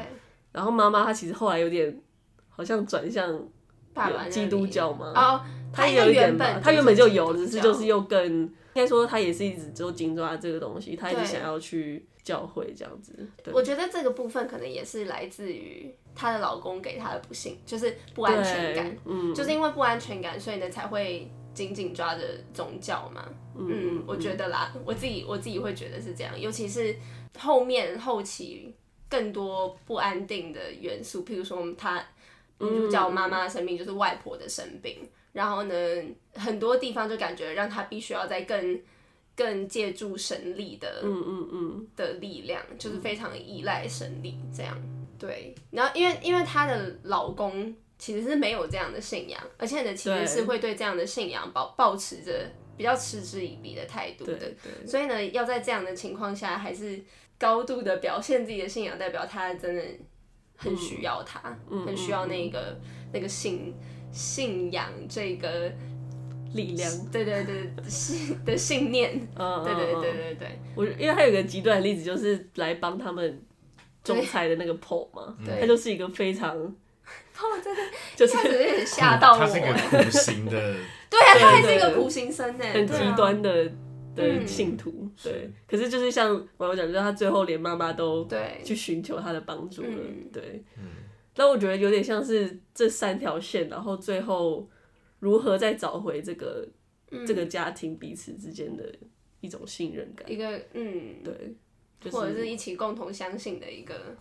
[0.50, 1.96] 然后妈妈她其实后来有点
[2.48, 3.48] 好像转向
[4.28, 5.40] 基督教嘛，哦，
[5.72, 8.50] 他有一点吧，他原本就有，只是就是又更。
[8.74, 13.12] 应该说，他也是一直就紧抓这个东西，他一直想要去教会这样子。
[13.42, 18.96] 对，我觉得这个部分可能也是来自于她的老公给她的不幸，就是不安全感。
[19.04, 22.22] 嗯，就是因为不安全感，所以呢才会紧紧抓着
[22.54, 23.24] 宗教嘛。
[23.56, 26.94] 嗯，嗯，我觉得啦，我自己我自己会觉得是这样，尤其是
[27.36, 28.72] 后面后期
[29.08, 32.00] 更多不安定的元素，譬如说他
[32.60, 35.74] 女主角妈妈的生病就是外婆的生病，嗯、然后呢，
[36.34, 38.80] 很多地方就感觉让他必须要在更
[39.36, 41.88] 更借助神力的，嗯嗯嗯。
[41.96, 44.76] 的力量，就是非常依赖神力这样。
[45.18, 54.34] 对，然后因为因为她的老公其实是没有这样的信仰，而且呢，其实是会对这样的信仰保保持着比较嗤之以鼻的态度的。
[54.34, 57.02] 对，对，所以呢，要在这样的情况下，还是
[57.36, 59.82] 高度的表现自己的信仰，代表他真的
[60.56, 63.74] 很需要他，嗯、很需要那个、嗯、那个信
[64.12, 65.72] 信仰这个
[66.54, 66.90] 力量。
[67.12, 69.28] 对对对，信的信念。
[69.36, 70.58] 嗯，对对对对对。
[70.74, 73.42] 我因为他有个极端的例子，就是来帮他们。
[74.04, 76.56] 仲裁的那个 Paul 嘛，他就是一个非常
[77.36, 77.82] ，Paul 真的
[78.16, 79.38] 就是有点吓到我。
[79.40, 80.50] 他是一个苦行的，
[81.10, 83.70] 对啊，他还是一个苦行僧呢，很极端的
[84.14, 85.06] 的信徒。
[85.22, 89.88] 对，可是就是像我讲，就是他最后连妈妈都对去寻求他的帮助了。
[90.32, 90.62] 对，
[91.38, 94.68] 但我觉得有点像是这三条线，然后最后
[95.20, 96.68] 如何再找回这个
[97.24, 98.92] 这个家庭彼此之间的
[99.40, 100.30] 一种信任感。
[100.30, 101.54] 一个嗯，对。
[102.00, 104.16] 就是、或者是一起共同相信的一个，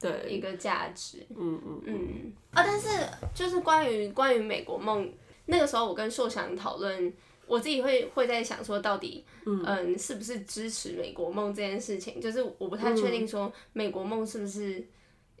[0.00, 2.88] 对一个价值，嗯嗯嗯啊，但是
[3.34, 5.12] 就是关于关于美国梦，
[5.44, 7.12] 那个时候我跟硕翔讨论，
[7.46, 12.18] 我自己会会在想说，到底嗯，嗯是不是支持美国梦这件事情？
[12.18, 14.82] 就是我不太确定说美国梦是不是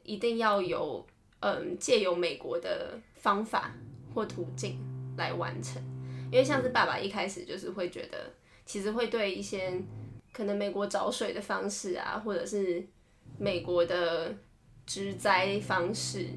[0.02, 1.06] 一定要有
[1.40, 3.72] 嗯借由美国的方法
[4.14, 4.78] 或途径
[5.16, 5.82] 来完成，
[6.30, 8.32] 因为像是爸爸一开始就是会觉得，
[8.64, 9.80] 其实会对一些。
[10.30, 12.86] 可能美国找水的方式啊，或者是
[13.38, 14.32] 美国的
[14.86, 16.28] 植栽方式，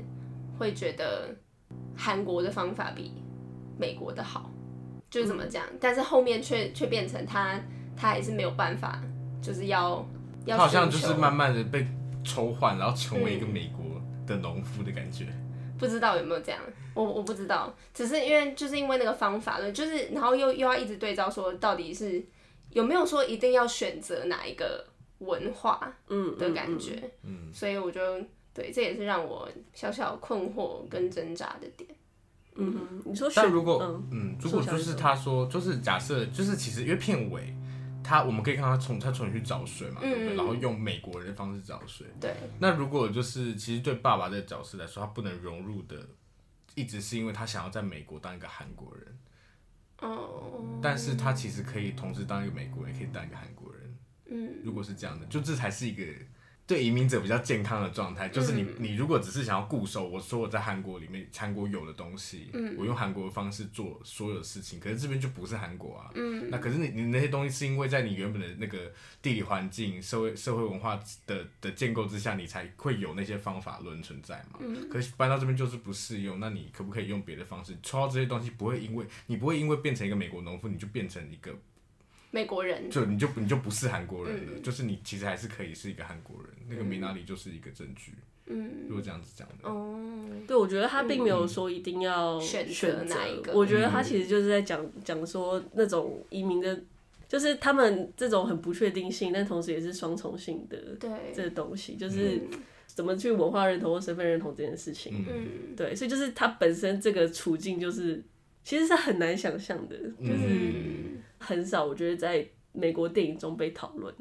[0.57, 1.29] 会觉得
[1.95, 3.11] 韩国的方法比
[3.77, 4.49] 美国的好，
[5.07, 5.63] 就是怎么讲？
[5.79, 7.61] 但是后面却却变成他
[7.95, 9.03] 他还是没有办法，
[9.39, 10.03] 就是要
[10.45, 11.85] 要他好像就是慢慢的被
[12.23, 13.80] 抽换，然后成为一个美国
[14.31, 15.25] 的农夫的感觉。
[15.25, 16.59] 嗯、不知道有没有这样？
[16.93, 22.23] 我我不知道，只是因为就是因为那个方法论，就是然后又又要一直对照说到底是。
[22.71, 24.85] 有没有说一定要选择哪一个
[25.17, 26.93] 文化嗯的感觉？
[27.21, 27.99] 嗯，嗯，嗯，所以我就
[28.53, 31.89] 对，这也是让我小小困惑跟挣扎的点。
[32.55, 37.53] 嗯，你说，但如果嗯，嗯，如果就是他说，就是假设，就是其实因为片尾
[38.03, 40.35] 他我们可以看他从他从去找水嘛，对不对？
[40.35, 42.07] 然后用美国人的方式找水。
[42.19, 42.33] 对。
[42.59, 46.07] 那如果就是其实对爸爸这个角色来说，他不能融入的，
[46.75, 49.17] 一直是因为他想要在美国当一个韩国人。
[49.99, 53.97] 哦，但是他其实可以同时当一个美国人，也可以当一个韩国人。
[54.25, 56.03] 嗯，如果是这样的，就这才是一个。
[56.71, 68.89] 对移民者比较健康的状态，就是你你如果只是想要固守，我说我在韩国里面，韩国有的东西，嗯，我用韩国的方式做所有的事情，可是这边就不是韩国啊，嗯，那可是你你那些东西是因为在你原本的那个
[69.21, 77.75] 地理环境、社会社会文化的的建构之下，你才会有那些方法论存在嘛，嗯，可是搬到这边就是不适用，那你可不可以用别的方式？
[77.83, 81.53] 抽到这些东西不会因为你不会因为变成一个美国农夫，你就变成一个。
[82.31, 86.47] 美国人就你就你就不是韩国人了，嗯、就是你其实还是可以是一个韩国人。
[86.61, 88.13] 嗯、那个米娜里就是一个证据。
[88.47, 89.69] 嗯，如果这样子讲的。
[89.69, 93.53] 哦、嗯，对，我觉得他并没有说一定要选择哪一个。
[93.53, 96.81] 我觉得他其实就是在讲讲说那种移民的，
[97.27, 100.77] 就是他们这种很不确定性，但同时也是双重性的。
[100.99, 101.09] 对。
[101.33, 102.41] 这个东西就是
[102.87, 105.25] 怎么去文化认同或身份认同这件事情。
[105.29, 105.75] 嗯。
[105.77, 108.21] 对，所以就是他本身这个处境就是
[108.63, 110.47] 其实是很难想象的，就是。
[110.47, 114.13] 嗯很少，我觉得在美国电影中被讨论，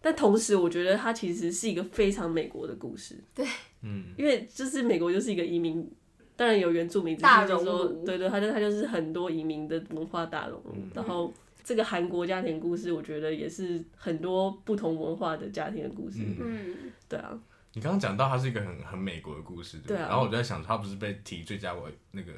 [0.00, 3.16] 但同时我觉得它其实是一个非常美国的故事。
[3.34, 3.44] 对，
[3.82, 5.90] 嗯，因为就是美国就是一个移民，
[6.36, 10.72] 当然有原住民，大融入，对对，它就它就是很多移民的文化大熔炉。
[10.76, 11.34] 嗯、然后
[11.64, 16.20] 这个韩国家庭故事，我觉得也是很多不同文化的家庭的故事。
[16.38, 16.76] 嗯，
[17.08, 17.36] 对啊。
[17.74, 19.96] 你刚刚讲到它是一个很很美国的故事，对。
[19.96, 22.32] 然后我就在想，它不是被提最佳为那个。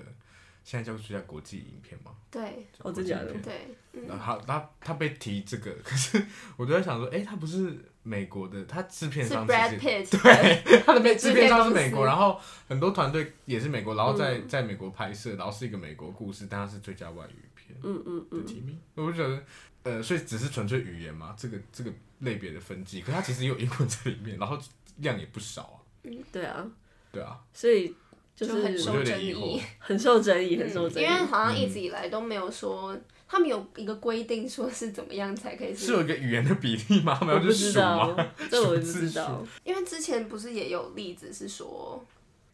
[0.71, 2.13] 现在叫最佳国际影片吗？
[2.31, 3.35] 对，哦，真的？
[3.43, 3.67] 对。
[4.07, 6.25] 然后他他他被提这个，可是
[6.57, 18.47] 我就在想说，哎，他不是美国的，他制片商是 Brad Pitt，对， 他的制片商是美国，然后很多团队也是美国，然后在在美国拍摄，然后是一个美国故事，但它是最佳外语片，嗯嗯嗯。
[18.47, 18.79] 提名。
[18.95, 19.43] 我就觉得，
[19.83, 24.57] 呃，所以只是纯粹语言嘛，这个这个类别的分级，可它其实也有英文在里面，然后
[24.99, 25.77] 量也不少啊。
[26.05, 26.65] 嗯，对啊，
[27.11, 27.93] 对啊，所以。
[28.41, 31.05] 就是 很受争议，很受争议，很受争议。
[31.05, 32.97] 因为好像一直以来都没有说，
[33.29, 35.87] 他们有一个规定，说是怎么样才可以是。
[35.87, 37.19] 是有一个语言的比例吗？
[37.21, 38.17] 我 不知道，
[38.51, 39.47] 这我不知道。
[39.63, 42.03] 因为之前不是也有例子是说，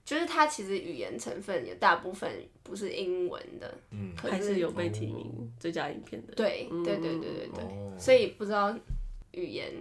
[0.04, 2.28] 就是它其实语言成分有大部分
[2.64, 6.34] 不是英文的，嗯，是还是有被提名最佳影片的。
[6.34, 8.76] 对，嗯、对对对对对，哦、所以不知道
[9.30, 9.72] 语言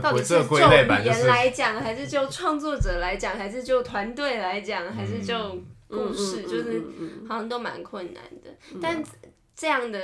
[0.00, 0.58] 到底是就语
[1.04, 5.58] 言来讲，还是就创作者来讲，还是就团队来讲，还是就
[5.88, 6.82] 故事，嗯、就是
[7.28, 8.50] 好像都蛮困难的。
[8.72, 9.02] 嗯、但
[9.54, 9.98] 这样的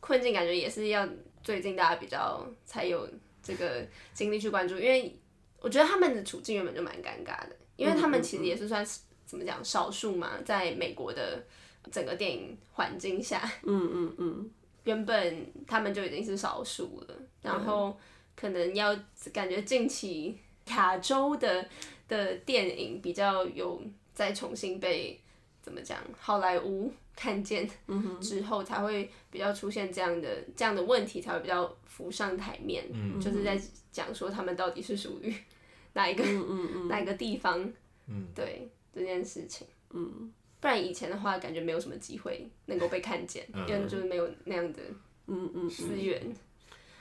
[0.00, 1.08] 困境感觉也是要
[1.42, 3.08] 最近大家比较才有
[3.42, 5.14] 这个精力去关注，因为
[5.60, 7.56] 我觉得他们的处境原本就蛮尴尬的。
[7.76, 11.42] 因为他们其实也是算是怎么讲少数嘛，在美国的
[11.90, 14.50] 整个电影环境下，嗯嗯嗯，
[14.84, 17.98] 原本他们就已经是少数了，然后
[18.36, 18.98] 可能要
[19.32, 21.68] 感觉近期亚洲的
[22.08, 23.82] 的电影比较有
[24.14, 25.20] 再重新被
[25.62, 27.68] 怎么讲好莱坞看见
[28.20, 32.84] 之后，才会比较出现这样的这样的问题，才会比较浮上台面，
[33.20, 35.34] 就是在讲说他们到底是属于。
[35.94, 36.24] 哪一个、
[36.88, 37.70] 哪一个地方？
[38.06, 44.80] 嗯、对这件事情，嗯、不然以前的话，感觉没有什么机会能够被看见，嗯、因为就是没有那样的
[45.26, 45.68] 嗯嗯。
[45.68, 46.34] 资源。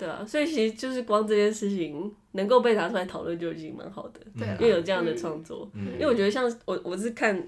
[0.02, 5.70] 对啊，所以其实就是光这件事情能够被拿出来讨论就已经蛮好的，对啊、因为有这样的创作。
[5.76, 7.48] 嗯、因为我觉得像我我是看。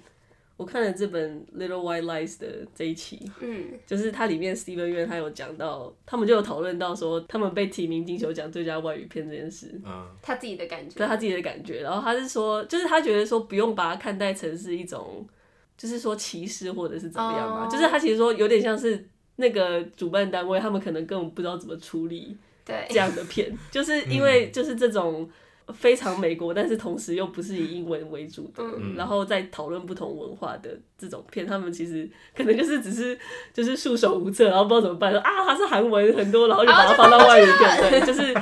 [0.55, 15.27] 我看了这本《Little White Lies》的这一期，嗯，就是它里面 Steven 他有讲到，他们就有讨论到说，他们被提名金球奖最佳外语片这件事，嗯，他自己的感觉，对他自己的感觉，然后他是说，就是他觉得说不用把它看待成是一种，
[15.75, 19.03] 就是说歧视或者是怎么样嘛，哦、就是他其实说有点像是
[19.35, 25.29] 那个主办单位，他们可能根本不知道怎么处理这样的片， 就是因为就是这种。
[25.73, 33.17] 非常美国，但是同时又不是以英文为主的，嗯、然后在讨论不同文化的这种片，他们其实可能就是只是
[33.53, 38.35] 就是束手无策，然后不知道怎么办，说啊，他是韩文很多，然后就把它放到外语片，对，就是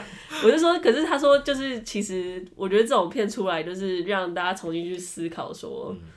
[0.44, 5.96] 我就说，可是他说就是其实我觉得这种片出来就是让大家重新去思考说。
[5.96, 6.08] 嗯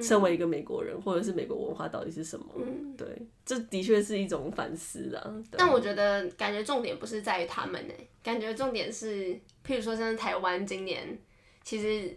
[0.00, 2.46] 身为一个美国人，或者是美国文化到底是什么？
[2.56, 3.06] 嗯、对，
[3.44, 5.42] 这的确是一种反思啊。
[5.50, 9.34] 但我觉得，感觉重点不是在于他们呢，感觉重点是，
[9.66, 11.18] 譬如说像台湾今年，
[11.62, 12.16] 其实，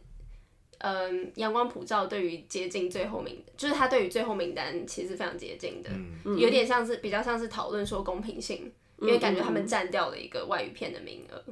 [0.79, 5.89] 嗯，阳光普照对于接近最后名，就是他对于最后名单其实非常接近的，
[6.25, 11.43] 嗯、有点像是比较像是讨论说公平性，嗯、因为感觉他们占掉了一个外语片的名额。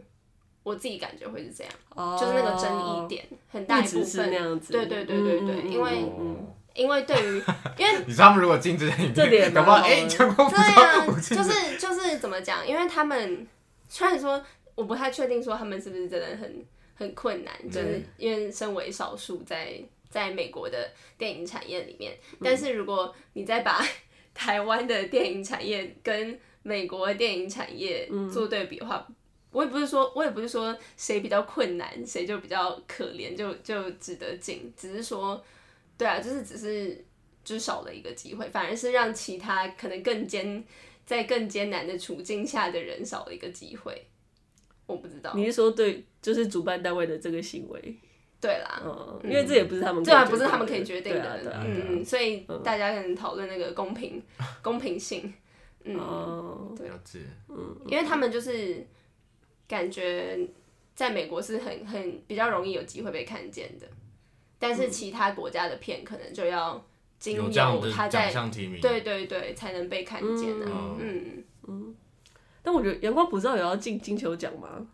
[0.64, 2.72] 我自己感觉会是这样，oh, 就是那个争
[3.04, 7.44] 议点很大一部分，那样子对对对对对，嗯、因为、嗯、因为对于
[7.80, 12.68] 因为 你知道他们如果进这些影片，搞不好哎，对啊，就是就是怎么讲？
[12.68, 13.48] 因为他们
[13.90, 14.40] 虽然说
[14.76, 23.84] 我不太确定说他们是不是真的很很困难，嗯、就是因为身为少数在在美国的电影产业里面，嗯、但是如果你再把
[24.36, 29.04] 台湾的电影产业跟美国的电影产业做对比的话。
[29.10, 29.16] 嗯
[29.52, 34.74] 我也不是说，我也不是说谁比较困难，谁就比较可怜，就就值得进。
[34.78, 35.44] 只是说，
[35.98, 37.04] 对啊，就是只是
[37.44, 40.64] 就少了一个机会，反而是让其他可能更艰
[41.06, 44.08] 在更艰难的处境下的人少了一个机会。
[44.86, 47.98] 我不知道，你是说对，就是主办单位的这个行为？
[48.40, 54.24] 对啦，嗯，因为这也不是他们对啊，不是他们可以决定的，嗯，所以大家可能讨论那个公平
[54.62, 55.34] 公平性，
[55.84, 56.90] 嗯，对，
[57.50, 58.88] 嗯，因为他们就是。
[59.72, 60.38] 感觉
[60.94, 63.88] 在美国是很很比较容易有机会被看见的，
[64.60, 66.86] 但是其他国家的片可能就要
[67.18, 68.30] 经由他在
[68.82, 71.96] 对对对才能被看见的，嗯嗯嗯。
[72.62, 74.86] 但我觉得阳光普照也要进金球奖吗？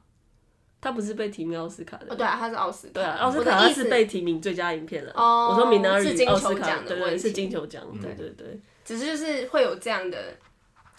[0.80, 2.06] 他不是被提名奥斯卡的？
[2.14, 5.12] 哦，对啊，他是奥斯卡，对啊，奥斯卡他是被提名最佳影片了。
[5.16, 10.38] 哦，我说米娜是金球奖的问题，是金球奖，对对对，只是就是会有这样的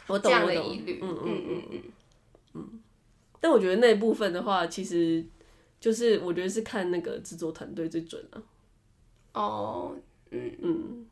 [0.08, 1.82] 我懂这样的疑虑，嗯嗯嗯嗯
[2.54, 2.80] 嗯。
[3.40, 5.24] 但我觉得那一部分的话，其实
[5.81, 8.42] 就是我觉得是看那个制作团队最准了。
[9.35, 9.94] 哦，
[10.31, 11.07] 嗯嗯，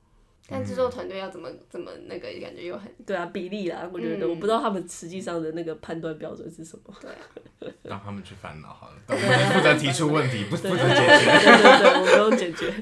[0.48, 6.94] 但制作团队要怎么怎么那个，感觉又很对啊，比例啦，我觉得我不知道他们实际上的那个判断标准是什么。
[7.00, 10.96] 对啊， 让他们去烦恼好了，负责提出问题，不负责解决。
[10.96, 12.74] 对对对，我不用解决。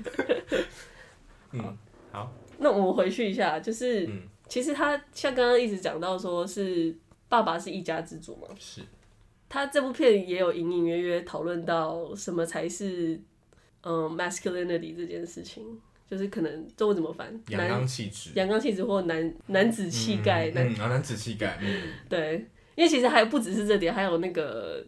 [1.53, 1.77] 嗯，
[2.11, 4.09] 好，那我们回去一下，就是
[4.49, 6.97] 其实他像刚刚一直讲到说是
[7.29, 8.81] 爸爸是一家之主嘛，是。
[9.55, 13.21] 他这部片也有隐隐约约讨论到什么才是
[13.83, 15.65] 嗯 masculinity 这件事情，
[16.11, 17.41] 就是可能中文怎么翻？
[17.51, 22.45] 阳刚气质，阳刚气质或男男子气概，嗯，啊，男子气概，嗯，对，
[22.75, 24.85] 因为其实还不只是这点，还有那个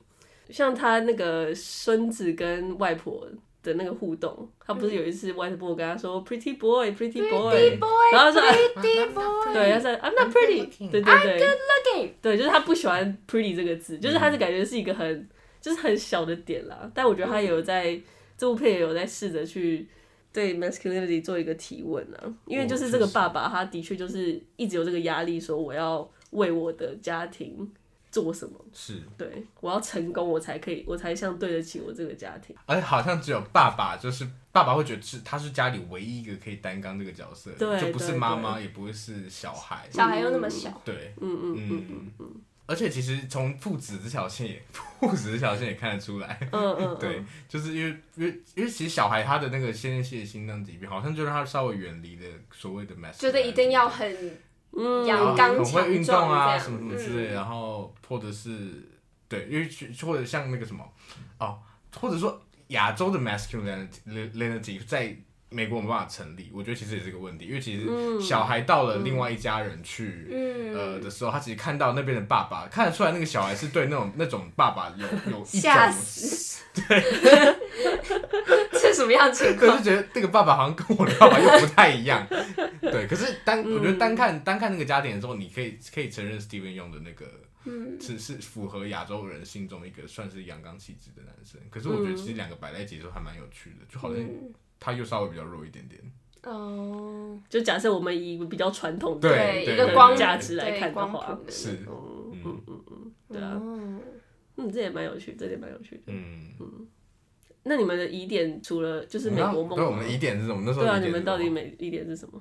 [0.51, 3.25] 像他那个孙子跟外婆。
[3.67, 15.29] 的那个互动，他不是有一次外婆跟他说 “pretty boy”，“pretty boy”，然后说 “pretty boy”，对，他说 “I'm not pretty”，对对对，对，就是他不喜欢 “pretty” 这个字，就是他是感觉是一个很
[15.61, 16.91] 就是很小的点啦。
[16.95, 18.01] 但我觉得他有在
[18.39, 19.89] 这部片也有在试着去
[20.33, 27.71] 对 masculinity 做一个提问啊，因为就是这个爸爸，他的确就是一直有这个压力，说我要为我的家庭
[28.17, 29.03] 做什么，是。
[29.19, 32.57] 对，我要成功，我才可以，我才像对得起我这个家庭。
[32.65, 42.35] 而且好像只有爸爸，就是爸爸会觉得是他是家里唯一一个可以担纲这个角色，对，就不是妈妈，也不会是小孩，小孩又那么小，对，嗯嗯嗯嗯嗯。
[42.69, 44.63] 而且其实从父子这条线也，
[44.99, 54.37] 父子这条线也看得出来，嗯嗯，对，就是因为因为因为其实小孩他的那个先天性心脏疾病，好像就让他稍微远离了所谓的 mask，觉得一定要很
[55.07, 58.89] 阳刚强壮这样，啊，什么什么之类，然后或者是
[59.29, 59.69] 对，因为
[60.03, 60.85] 或者像那个什么
[61.39, 61.59] 哦，
[61.95, 65.17] 或者说亚洲的 masculinity 在。
[65.57, 77.01] 美国没办法成立，我觉得其实也是个问题，因为其实小孩到了另外一家人去，嗯、呃的时候，他其实看到那边的爸爸，看得出来那个小孩是对那种那种爸爸有有一种，死 对，
[78.79, 79.71] 是什么样情况？
[79.71, 82.27] 可是觉得那个爸爸好像跟我的爸爸又不太一样，
[82.83, 83.07] 对。
[83.07, 87.25] 可是单我觉得单看单看那个家庭的时候，你可以可以承认 Steven 用的那个，
[87.65, 91.59] 嗯，是是符合亚洲人心中一个算是阳刚气质的男生。
[91.71, 94.23] 可是我觉得其实两个摆在一起的时候还蛮有趣的，就好像。
[94.79, 96.01] 他又稍微比较弱一点点。
[96.45, 102.33] 哦，就假设我们以比较传统的一个光价值来看的话，是，嗯。
[102.45, 103.61] 嗯嗯嗯，对啊，
[104.57, 106.53] 嗯，这也蛮有趣，这也蛮有趣的，嗯。
[106.61, 106.87] 嗯。
[107.65, 110.63] 那你们的疑点除了就是美国梦，对，我们的疑点是什么？
[110.65, 112.41] 那时候对啊，你们到底美疑点是什么？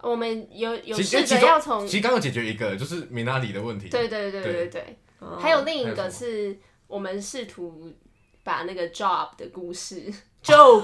[0.00, 4.98] 我们有有试着要从，其实刚刚解决一个就是米拉里的问题，对对对对对，
[5.38, 7.92] 还有另一个是我们试图
[8.42, 10.10] 把那个 job 的故事。
[10.46, 10.80] 就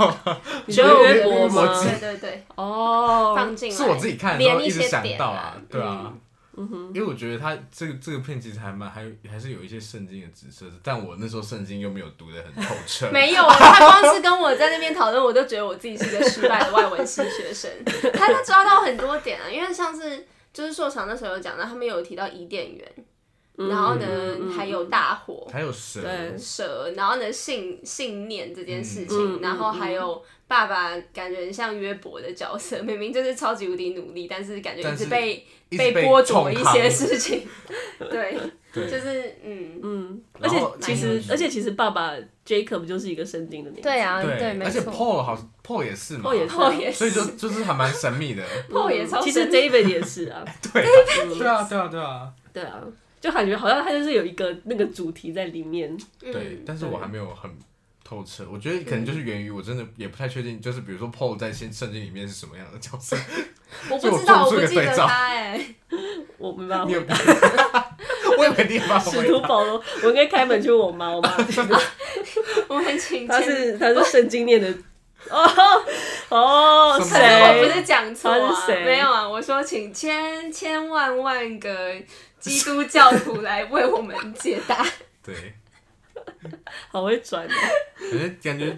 [0.68, 1.82] 就约伯吗？
[1.82, 3.76] 对对对，哦，放进来。
[3.76, 6.12] 是我自己看的时候一直想到啊，对啊，
[6.56, 6.68] 嗯。
[6.68, 17.70] 哼，因为我觉得他这个这个片其实还蛮还还是有一些圣经的指涉，但我那时候圣经又没有读得很透彻， 没有，他光是跟我在那边讨论，我都觉得我自己是一个失败的外文系学生，
[18.12, 22.92] 他他抓到很多点啊，因为上次就是硕长那时候有讲到，他们有提到伊甸园。
[23.56, 24.06] 然后呢，
[24.56, 26.00] 还有大火，还有蛇，
[26.38, 37.46] 蛇，然后呢，信信念这件事情，然后还有爸爸，感觉很像约伯的角色， 明明就是超级无敌努力，但是感觉一直被被剥夺一些事情，
[38.10, 38.36] 对，
[38.72, 39.80] 就是嗯。
[39.84, 42.14] 嗯，而且其实而且其实爸爸
[42.46, 45.36] Jacob 就是一个圣经的名字，对啊，对，而且 Paul 好
[45.66, 50.82] Paul 也是嘛，Paul 也是，所以就就是还蛮神秘的， Paul 也超，其实 David 也是啊，对，
[51.36, 52.80] 对啊，对啊，对啊，对啊。
[53.22, 57.48] 就感觉好像它就是有一个那个主题在里面，对，但是我还没有很
[58.02, 58.44] 透彻。
[58.52, 63.16] 我觉得可能就是源于我真的也不太确定，就是比如说 Paul 在圣圣经里面是什么样的角色，
[63.88, 65.64] 我不知道，我不记得他哎，
[66.36, 66.84] 我没办法，
[68.36, 68.98] 我有地方。
[69.00, 71.30] 使徒保罗，我应该开门去问我妈，我妈。
[72.66, 74.68] 我很亲切，他是他是圣经念的
[75.30, 75.48] 哦
[76.28, 77.20] 哦，谁？
[77.20, 81.94] 我不是讲错啊，没有啊，我说请千千万万个。
[82.42, 84.84] 基督教徒来为我们解答。
[85.22, 85.54] 对，
[86.88, 87.54] 好会转的。
[87.54, 88.76] 感觉感觉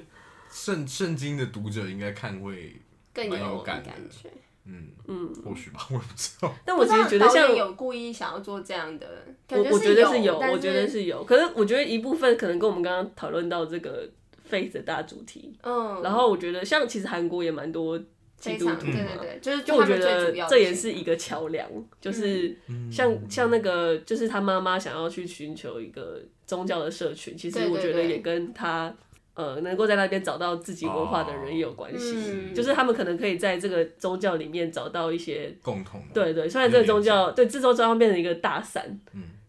[0.50, 2.76] 圣圣经的读者应该看会
[3.14, 4.28] 更有感觉。
[4.66, 6.54] 嗯嗯，或许吧， 我也不知道。
[6.64, 9.06] 但我其实觉得像有故意想要做这样的，
[9.50, 11.24] 我我觉得是有，我觉得是有。
[11.24, 14.08] 可是我觉得一部分可能跟我们刚刚讨论到这个
[14.50, 15.54] faith 的大主题。
[15.62, 16.02] 嗯。
[16.02, 18.00] 然后我觉得像其实韩国也蛮多。
[18.44, 21.66] 基督徒嘛，就是就我觉得这也是一个桥梁，
[21.98, 22.54] 就是
[22.92, 28.94] 像像那个，就是他妈妈想要去寻求一个宗教的社群，其实我觉得也跟他
[29.32, 39.00] 呃能够在那边找到自己文化的人也有关系，就是他们可能可以在这个宗教里面找到一些共同的，对对，虽然这个宗教对这宗教变成一个大伞，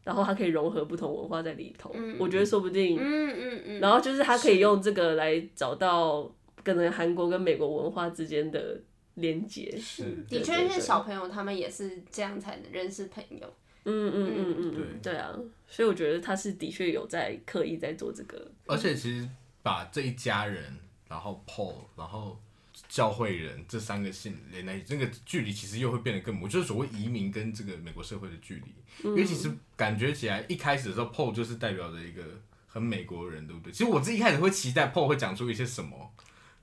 [0.06, 6.32] 然后它可以融合不同文化在里头，我觉得说不定，嗯嗯嗯，然后就是他可以用这个来找到。
[6.66, 8.82] 可能韩国跟美国文化之间的
[9.14, 13.54] 连接是，的确是小朋友他们也是这样才能认识朋友。
[13.88, 15.32] 嗯嗯嗯嗯，对对啊，
[15.68, 18.52] 所以我觉得他是的确有在刻意在做这个。
[18.66, 19.30] 而且其实
[19.62, 20.76] 把这一家人，
[21.08, 22.42] 然后 Paul，然后
[22.90, 28.74] 教会人这三个姓连在一起，这个距离其实又会变得更模糊，就是所谓移民跟这个美国社会的距离。
[29.04, 32.24] 因为其实感觉起来一开始的时候，Paul 就是代表着一个
[32.66, 33.72] 很美国人，对不对？
[33.72, 36.12] 其实我自己一开始会期待 Paul 会讲出一些什么。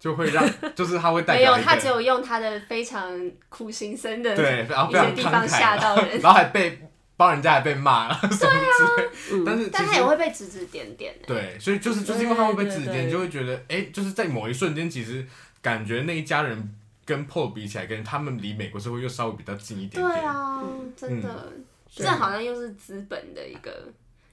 [0.02, 0.44] 就会让，
[0.74, 6.76] 就是他会带没有，他只有用他的非常苦行僧的对，然后一些地方吓到人，然后还被
[7.16, 15.24] 帮人家还被骂了，对啊，但是但他也会被指指点点，对，所以就是就是因为他会被指指点，就会觉得哎，就是在某一瞬间，其实
[15.60, 16.74] 感觉那一家人
[17.04, 20.60] 跟 Paul 比起来，跟他们离美国社会又稍微比较近一点点，对啊，
[20.96, 21.52] 真的，
[21.94, 23.70] 这好像又是资本的一个，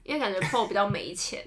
[0.02, 1.44] 因为感觉 Paul 比较没钱。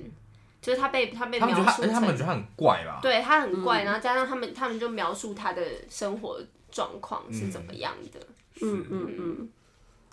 [0.63, 2.99] 就是他被他被他们觉得他，描述成，而且他们觉得他很怪吧？
[3.01, 6.41] 对他很怪，然后加上他们他们就描述他的生活
[6.71, 8.19] 状况是怎么样的。
[8.61, 9.49] 嗯嗯嗯，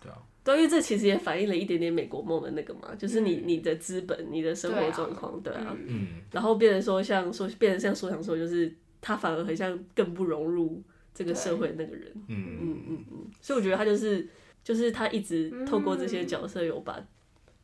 [0.03, 10.82] 对啊，对，因为这其实也反映了一点点美国梦的那个嘛，就是你你的资本、你的生活状况，对啊，嗯，然后变成说像说变成像说想说，就是他反而很像更不融入
[11.14, 12.11] 这个社会的那个人。
[12.26, 12.59] 嗯。
[12.61, 14.28] 嗯嗯嗯，所以我觉得他就是
[14.64, 16.98] 就是他一直透过这些角色有把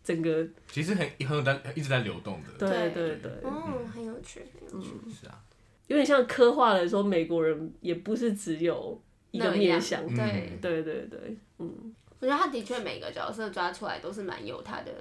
[0.07, 3.17] 整个其实很很有在一直在流动的，对对。
[3.17, 4.41] 对，哦，很有趣，
[4.71, 4.93] 很有趣。
[5.11, 5.43] 是啊，
[5.89, 9.03] 有点像刻画了说美国人也不是只有
[9.33, 10.57] 一个面相，对。
[10.63, 14.93] 对对对，嗯，我觉得他的确每个角色抓出来都是蛮有他的，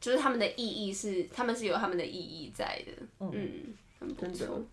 [0.00, 4.64] 就是他们的意义是，他们是有他们的意义在的，嗯，很不错。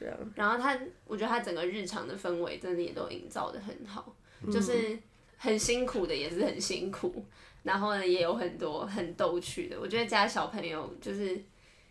[0.00, 4.12] 对啊，然后他，我觉得他整个日常的氛围真的也都营造的很好，
[4.52, 4.98] 就是
[5.36, 7.24] 很辛苦的也是很辛苦，
[7.62, 11.40] 然后呢也有很多很逗趣的，我觉得加小朋友就是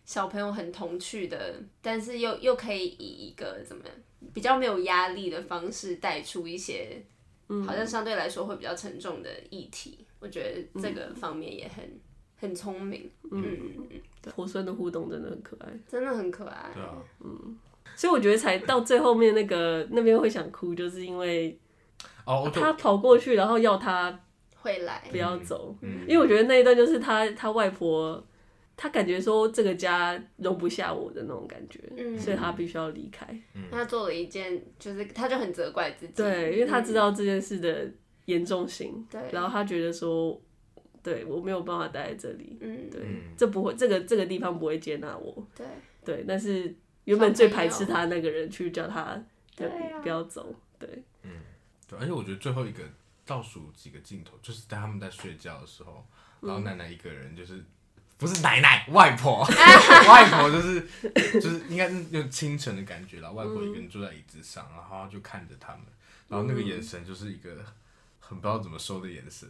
[0.06, 3.84] 小朋友很童趣的，但是又又可以以一个怎么
[4.34, 7.02] 比较没有压力的方式带出一些，
[7.66, 11.84] 好像相对来说会比较沉重的议题，我觉得这个方面也很
[12.38, 13.44] 很聪明，嗯。
[13.44, 14.02] 嗯嗯，
[14.36, 16.96] 婆孙的互动真的很可爱，真的很可爱，对啊，
[17.96, 21.58] 所以我觉得才到最后面那个那边会想哭，就是因为
[22.26, 24.20] 哦，他跑过去，然后要他
[24.62, 26.02] 会来，不要走，嗯。
[26.08, 28.24] 因为我觉得那一段就是他他外婆，
[28.78, 32.18] 他感觉说这个家容不下我的那种感觉，嗯。
[32.18, 33.28] 所以他必须要离开。
[33.72, 37.92] 他做了一件，就是他就很责怪自己，对，因为他知道这件事的
[38.26, 39.22] 严重性，对。
[39.32, 40.40] 然后他觉得说，
[41.04, 43.22] 对我没有办法待在这里，嗯，对，嗯。
[43.36, 45.66] 这不会，这个这个地方不会接纳我，对，
[46.06, 46.74] 对，但是
[47.06, 49.22] 原本最排斥他那个人去叫他
[49.56, 49.68] 对
[50.02, 50.88] 不要走，对，
[51.90, 52.84] 对，而且我觉得最后一个
[53.32, 56.06] 倒数几个镜头，就是在他们在睡觉的时候，
[56.42, 57.64] 然后奶奶一个人就是。
[58.18, 59.40] 不是奶奶，外婆，
[60.08, 60.80] 外婆就是
[61.42, 63.32] 就是应该是有清晨的感觉啦。
[63.32, 65.82] 外婆一个人坐在椅子上，然后就看着他们，
[66.28, 67.50] 然后那个眼神就是一个
[68.20, 69.50] 很不知道怎么收的眼神，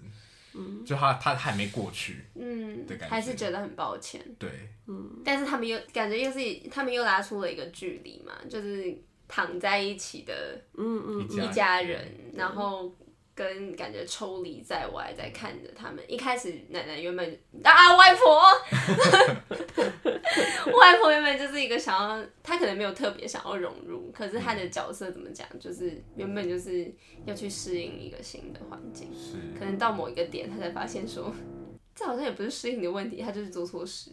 [0.54, 0.86] 嗯。
[0.86, 3.14] 就他他还没过去，嗯的感，觉。
[3.14, 5.22] 还是觉得很抱歉，对，嗯。
[5.26, 12.96] 但是他们又感觉又是他们又拉出了一个距离嘛，就是躺在一起的嗯嗯一一家人，然后
[13.34, 16.04] 跟感觉抽离在外，在看着他们。
[16.08, 18.42] 一开始奶奶原本啊，外婆，
[20.80, 26.94] 外婆原本就是一个想要，她可能没有特别想要融入，可是她的角色怎么讲，就是原本就是
[27.26, 29.10] 要去适应一个新的环境，
[29.58, 31.34] 可能到某一个点，她才发现说，
[31.96, 34.12] 这好像也不是适应的问题，她就是做错事，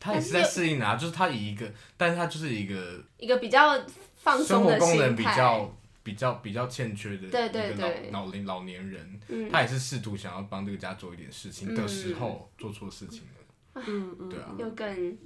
[0.00, 3.78] 她也是在适应啊，就是她以一个，但是她就是一个一个比较
[4.14, 5.36] 放松的心态。
[5.36, 5.77] 较
[6.08, 8.10] 比较比较欠缺的对对一个老对。
[8.10, 9.50] 老龄老年人，嗯。
[9.50, 15.18] 他也是试图想要帮这个家做一点事情的时候做错事情了，嗯嗯，对啊，又更，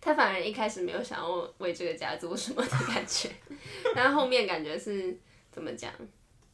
[0.00, 3.28] 他反而一开始没有想要为这个家做什么的感觉，
[3.94, 5.14] 但后面感觉是
[5.52, 5.92] 怎么讲，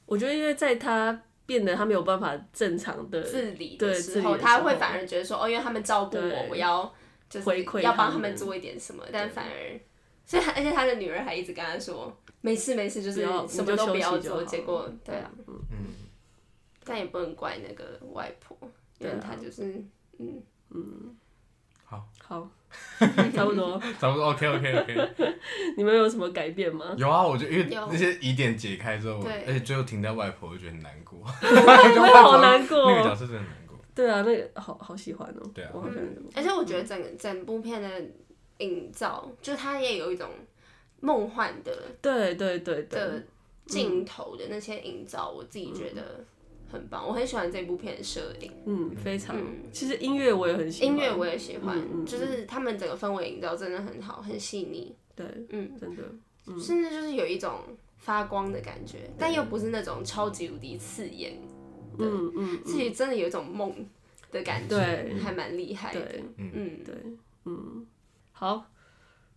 [0.07, 6.93] 我觉得因为在他变得他没有办法正常的自理的时候，他会反而觉得说，哦，因为他们照顾我，我要
[7.29, 9.81] 就是回馈要帮他们他们做一点什么，但反而，
[10.27, 15.55] 所以他而且他的女儿还一直跟他说，没事没事，就是要什么都不要做，结果对啊，嗯，
[16.85, 18.57] 但也不能怪那个外婆，
[18.99, 19.83] 因为她就是
[20.19, 20.43] 嗯。
[20.73, 21.17] 嗯，
[21.85, 22.49] 好，好。
[23.35, 23.77] 差不多。
[23.99, 25.09] 差不多 OK OK OK，
[25.77, 26.95] 你们有什么改变吗？
[26.97, 29.43] 有啊，我就因为那些疑点解开之后，对。
[29.45, 32.89] 而且最后停在外婆，我就觉得很难过， 我也好难过。
[32.93, 35.51] 那个角色真的很难过，对啊，那个好好喜欢哦。
[35.53, 35.71] 对啊。
[35.75, 37.89] 我好喜欢嗯，而且我觉得整个整部片的
[38.59, 40.31] 营造，就它也有一种
[41.01, 42.99] 梦幻的对对对对。
[42.99, 43.23] 的，
[43.67, 46.25] 镜头的那些营造，我自己觉得
[46.73, 49.37] 很棒，我很喜欢这部片的摄影，嗯，非常。
[49.39, 49.71] 嗯。
[49.73, 56.03] 其实音乐我也很喜欢，音乐我也喜欢，就是他们整个氛围营造真的很好，很细腻，对，嗯，真的，
[56.61, 57.61] 甚至就是有一种
[57.99, 61.41] 发光的感觉，但又不是那种超级无敌刺眼，
[61.99, 63.73] 嗯嗯，自己真的有一种梦
[64.33, 65.15] 的感觉，对。
[65.21, 66.01] 还蛮厉害的。
[66.01, 66.95] 对，嗯，对，
[67.45, 67.87] 嗯，
[68.33, 68.65] 好，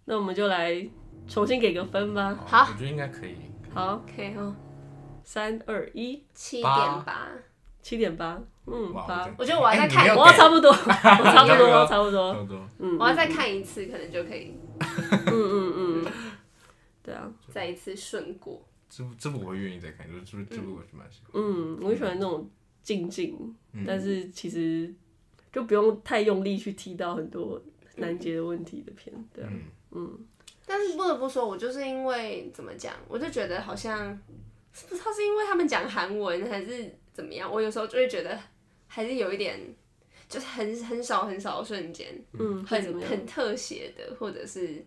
[0.06, 0.90] 那我们就来
[1.28, 2.38] 重新给个分吧。
[2.46, 2.68] 好。
[2.72, 3.36] 我觉得应该可以，
[3.74, 4.56] 好，，OK 哦，
[5.24, 7.28] 三二一，七八点八，
[7.82, 10.76] 七点八，嗯，哇八，我觉得我要再看我要差不多， 我
[11.24, 12.34] 差不多，差不多。
[12.34, 14.54] 差，不多，嗯，我要再看一次，可能就可以。
[14.80, 15.74] 嗯嗯
[16.06, 16.12] 嗯，
[17.02, 18.66] 对啊，再一次顺过。
[18.90, 22.48] 这部这部我会愿意再看，就是这部这部我是蛮喜欢，嗯，我喜欢那种
[22.84, 23.84] 静静，嗯。
[23.88, 24.94] 但是其实
[25.52, 27.60] 就不用太用力去提到很多
[27.96, 29.62] 难解的问题的片，对啊，嗯，
[29.92, 30.20] 嗯，
[30.66, 34.18] 但是不得不说，我就是因为怎么讲，我就觉得好像
[34.90, 38.40] 不知道是因为他们讲韩文还是怎么样，我有时候就会觉得
[38.88, 39.60] 还是有一点，
[40.30, 44.84] 就是很很少很少的瞬间，嗯，很很特写的，或者是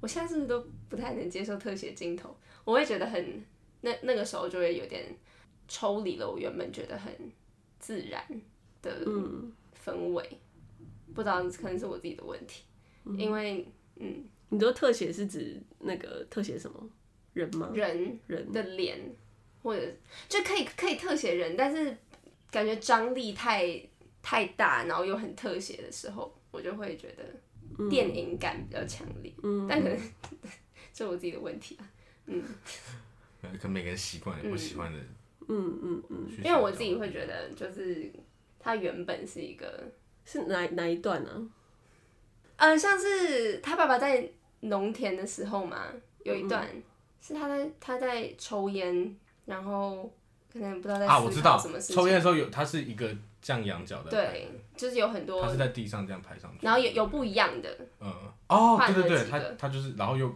[0.00, 2.34] 我现在是不是都不太能接受特写镜头？
[2.64, 3.44] 我会觉得很
[3.80, 5.04] 那那个时候就会有点
[5.66, 7.12] 抽离了，我原本觉得很
[7.78, 8.22] 自然
[8.80, 9.04] 的
[9.84, 10.24] 氛围，
[10.78, 12.62] 嗯、不知道可能是我自己的问题，
[13.04, 13.66] 嗯、因为
[13.96, 16.88] 嗯，你说特写是指那个特写什么
[17.34, 17.70] 人吗？
[17.74, 18.98] 人人的脸，
[19.62, 19.82] 或者
[20.28, 21.96] 就可以可以特写人，但是
[22.50, 23.80] 感觉张力太
[24.22, 29.32] 太大，然后又很特写的时候，我就会觉得电影感比较强烈。
[29.42, 29.98] 嗯，但可能
[30.94, 31.90] 是我自己的问题啊。
[32.26, 32.42] 嗯，
[33.40, 34.98] 可能每个人习惯不喜欢的。
[35.48, 36.28] 嗯嗯嗯。
[36.42, 38.10] 因为我自己会觉得，就是
[38.58, 39.90] 他原本是一个
[40.24, 41.50] 是哪哪一段呢？
[42.56, 44.28] 呃，像是他爸爸在
[44.60, 45.86] 农田的时候嘛，
[46.24, 46.66] 有一段
[47.20, 50.10] 是他在他在抽烟，然后
[50.52, 51.92] 可能不知道在啊，我知道什么事。
[51.92, 53.08] 抽烟的时候有，他是一个
[53.40, 57.68] 这样仰角的，对，就是有很多，他是在地上这样拍上去，然后有有不一样的，
[58.00, 58.12] 嗯
[58.48, 60.34] 哦，对对对，他他就是，然后又。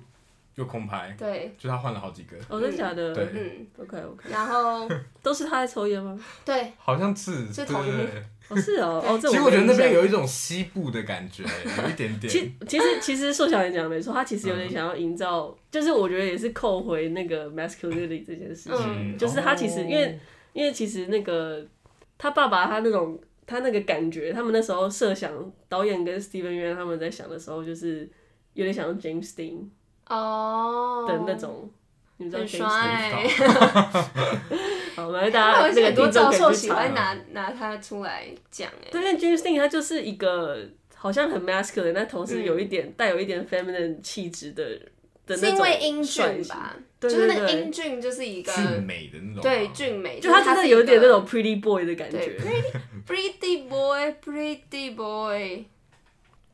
[0.57, 3.15] 又空拍，对，就他换了好几个，哦，真的假的？
[3.15, 4.87] 对，嗯，OK OK，然后
[5.23, 6.23] 都是他在抽烟吗？
[6.45, 8.05] 对，好像是，是同一幕，
[8.53, 12.29] 哦是哦，哦这，其实我觉得那边有一种西部的感觉，有一点点。
[12.31, 20.19] 其其实其实硕小也讲的没错，他其实有点想要营造，就是我觉得也是扣回那个 masculinity 这件事情，就是他其实因为
[20.53, 21.67] 因为其实那个
[22.19, 25.33] 他爸爸他那种他那个感觉，他们那时候设想
[25.69, 28.09] 导演跟 Steven Yeun 他们在想的时候，就是
[28.55, 29.67] 有点想要 James Dean。
[30.09, 31.71] 哦，的那种，
[32.19, 33.25] 你知道帅，
[34.95, 44.65] 好，反正大家那个很多教授喜欢拿拿他出来讲，哎，对，因为 James Dean 他就是一个好像很 masculine，但同时有一点带有一点 feminine 气质的
[45.27, 46.77] 的那种，是因为英俊吧？
[47.01, 52.63] 就是那个英俊就是一个俊美的那种，对，俊美，就他真的有点那种 pretty boy 的感觉，pretty
[53.07, 55.65] pretty boy，pretty boy。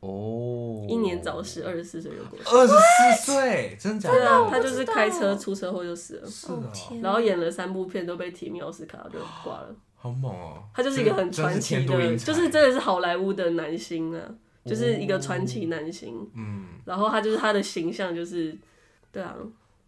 [0.01, 2.45] 哦，英年早逝，二十四岁就过世。
[2.45, 4.17] 二十四岁，真假的？
[4.17, 6.29] 对啊，他就是开车出车祸就死了。
[6.29, 6.71] 是啊。
[7.01, 9.75] 然后演了三部片都被提名奥斯卡，就挂了。
[9.97, 10.63] 好猛哦！
[10.73, 14.21] 他就是一个很传奇的，就是真的是好莱坞的男星啊，
[14.63, 16.25] 就是一个传奇男星。
[16.33, 16.67] 嗯。
[16.85, 18.57] 然后他就是他的形象就是，
[19.11, 19.35] 对啊。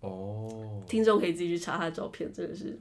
[0.02, 0.84] 哦。
[0.86, 2.78] 听众可以自己去查他的照片，真的是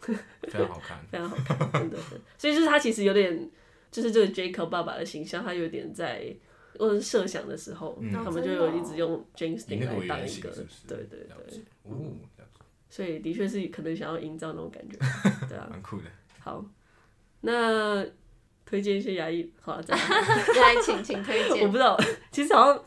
[0.00, 1.98] 非常好看， 非常好看，真的。
[2.38, 3.50] 所以就是他其实有点。
[3.94, 6.34] 就是这个 Jacob 爸爸的形象，他有点在
[6.80, 10.50] 或者设想的时候，他们就有一直用 James Dean 来当一个，
[10.88, 11.62] 对对对，
[12.90, 14.98] 所以的确是可能想要营造那种感觉，
[15.48, 16.04] 对啊，蛮酷的。
[16.40, 16.64] 好，
[17.42, 18.04] 那
[18.66, 20.02] 推荐一些牙医，好，再来
[20.82, 21.62] 请请推荐。
[21.62, 21.96] 我不知道，
[22.32, 22.84] 其实好像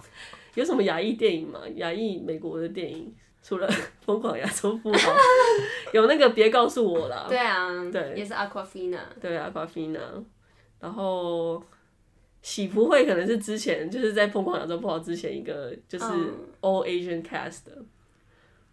[0.55, 1.61] 有什么牙医电影嘛？
[1.75, 3.69] 牙医美国的电影，除了
[4.01, 4.97] 《疯狂亚洲富豪》，
[5.93, 7.27] 有那个别告诉我啦。
[7.29, 10.25] 对啊，对，也是 Awkwafina，对 Awkwafina。
[10.79, 11.61] 然后
[12.41, 16.05] 喜福会可能是之前就是在《疯狂亚洲富豪》之前一个就是
[16.61, 17.77] All Asian Cast 的。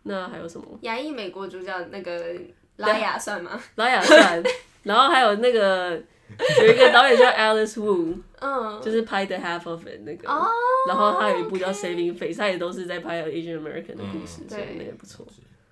[0.05, 0.67] 那还有什么？
[0.83, 2.23] 亚裔美国主角那个
[2.77, 3.59] 拉雅算吗？
[3.77, 4.43] 拉雅算。
[4.85, 5.93] 然后还有那个
[6.61, 10.29] 有一个导演叫 Alice Wu，嗯，就是拍 The Half of It 那个。
[10.29, 10.47] 哦。
[10.87, 15.27] 然后他有一部叫 Saving Face，他也都是在拍 Asian American 的故事，所以那也不错。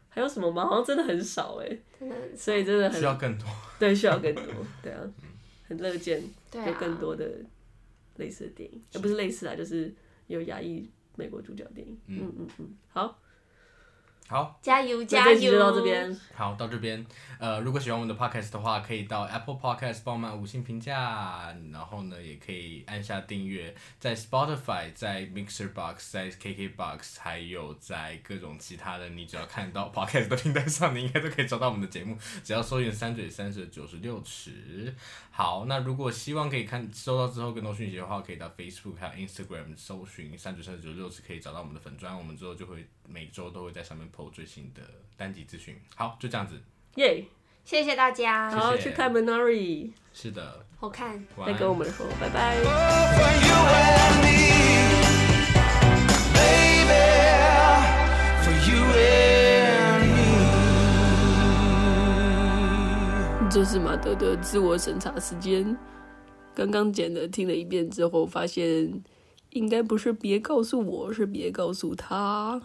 [0.09, 0.64] 还有什么吗？
[0.66, 1.68] 好像真的很少哎。
[2.01, 2.37] 真的很少。
[2.37, 3.47] 所以真的很需要更多。
[3.78, 4.45] 对，需要更多。
[4.83, 5.01] 对啊。
[5.73, 7.39] 很乐见有更多的
[8.16, 9.91] 类似的电影，而、啊、不是类似啊，就是
[10.27, 11.99] 有亚裔美国主角电影。
[12.09, 13.18] 嗯嗯嗯，好。
[14.29, 15.53] 好，加油加油！
[15.53, 16.20] 就到这边。
[16.35, 17.05] 好，到这边。
[17.39, 32.16] 呃，如果喜欢我们的 podcast 的话，可以到 Apple Podcast 帮我们五星评价，然后呢，也可以按下订阅，在 Spotify、在 Mixer Box、在 KK Box，还有在各种其他的，你只要看到 podcast 的平台上，你应该都可以找到我们的节目。
[32.43, 34.95] 只要搜寻三嘴三舌九十六尺。
[35.31, 44.82] 好，那如果希望可以看收到之后更多讯息的话，可以到 Facebook 还有 Instagram 搜寻三嘴三舌九十六尺，可以找到我们的粉砖，我们之后就会每周都会在上面 po 最新的
[45.16, 45.76] 单集资讯。
[45.94, 46.61] 好，就这样子，
[46.96, 47.24] 耶！
[47.64, 52.59] 谢谢大家，然后去看 Minari，是的，好看，再跟我们说拜拜。
[63.48, 65.76] 这是马德的自我审查时间，
[66.55, 69.03] 刚刚剪的听了一遍之后，发现
[69.50, 72.61] 应该不是别告诉我，是别告诉他。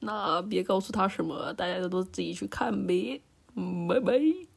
[0.00, 3.20] 那别告诉他什么，大家都自己去看呗。
[3.54, 4.49] 嗯，拜拜。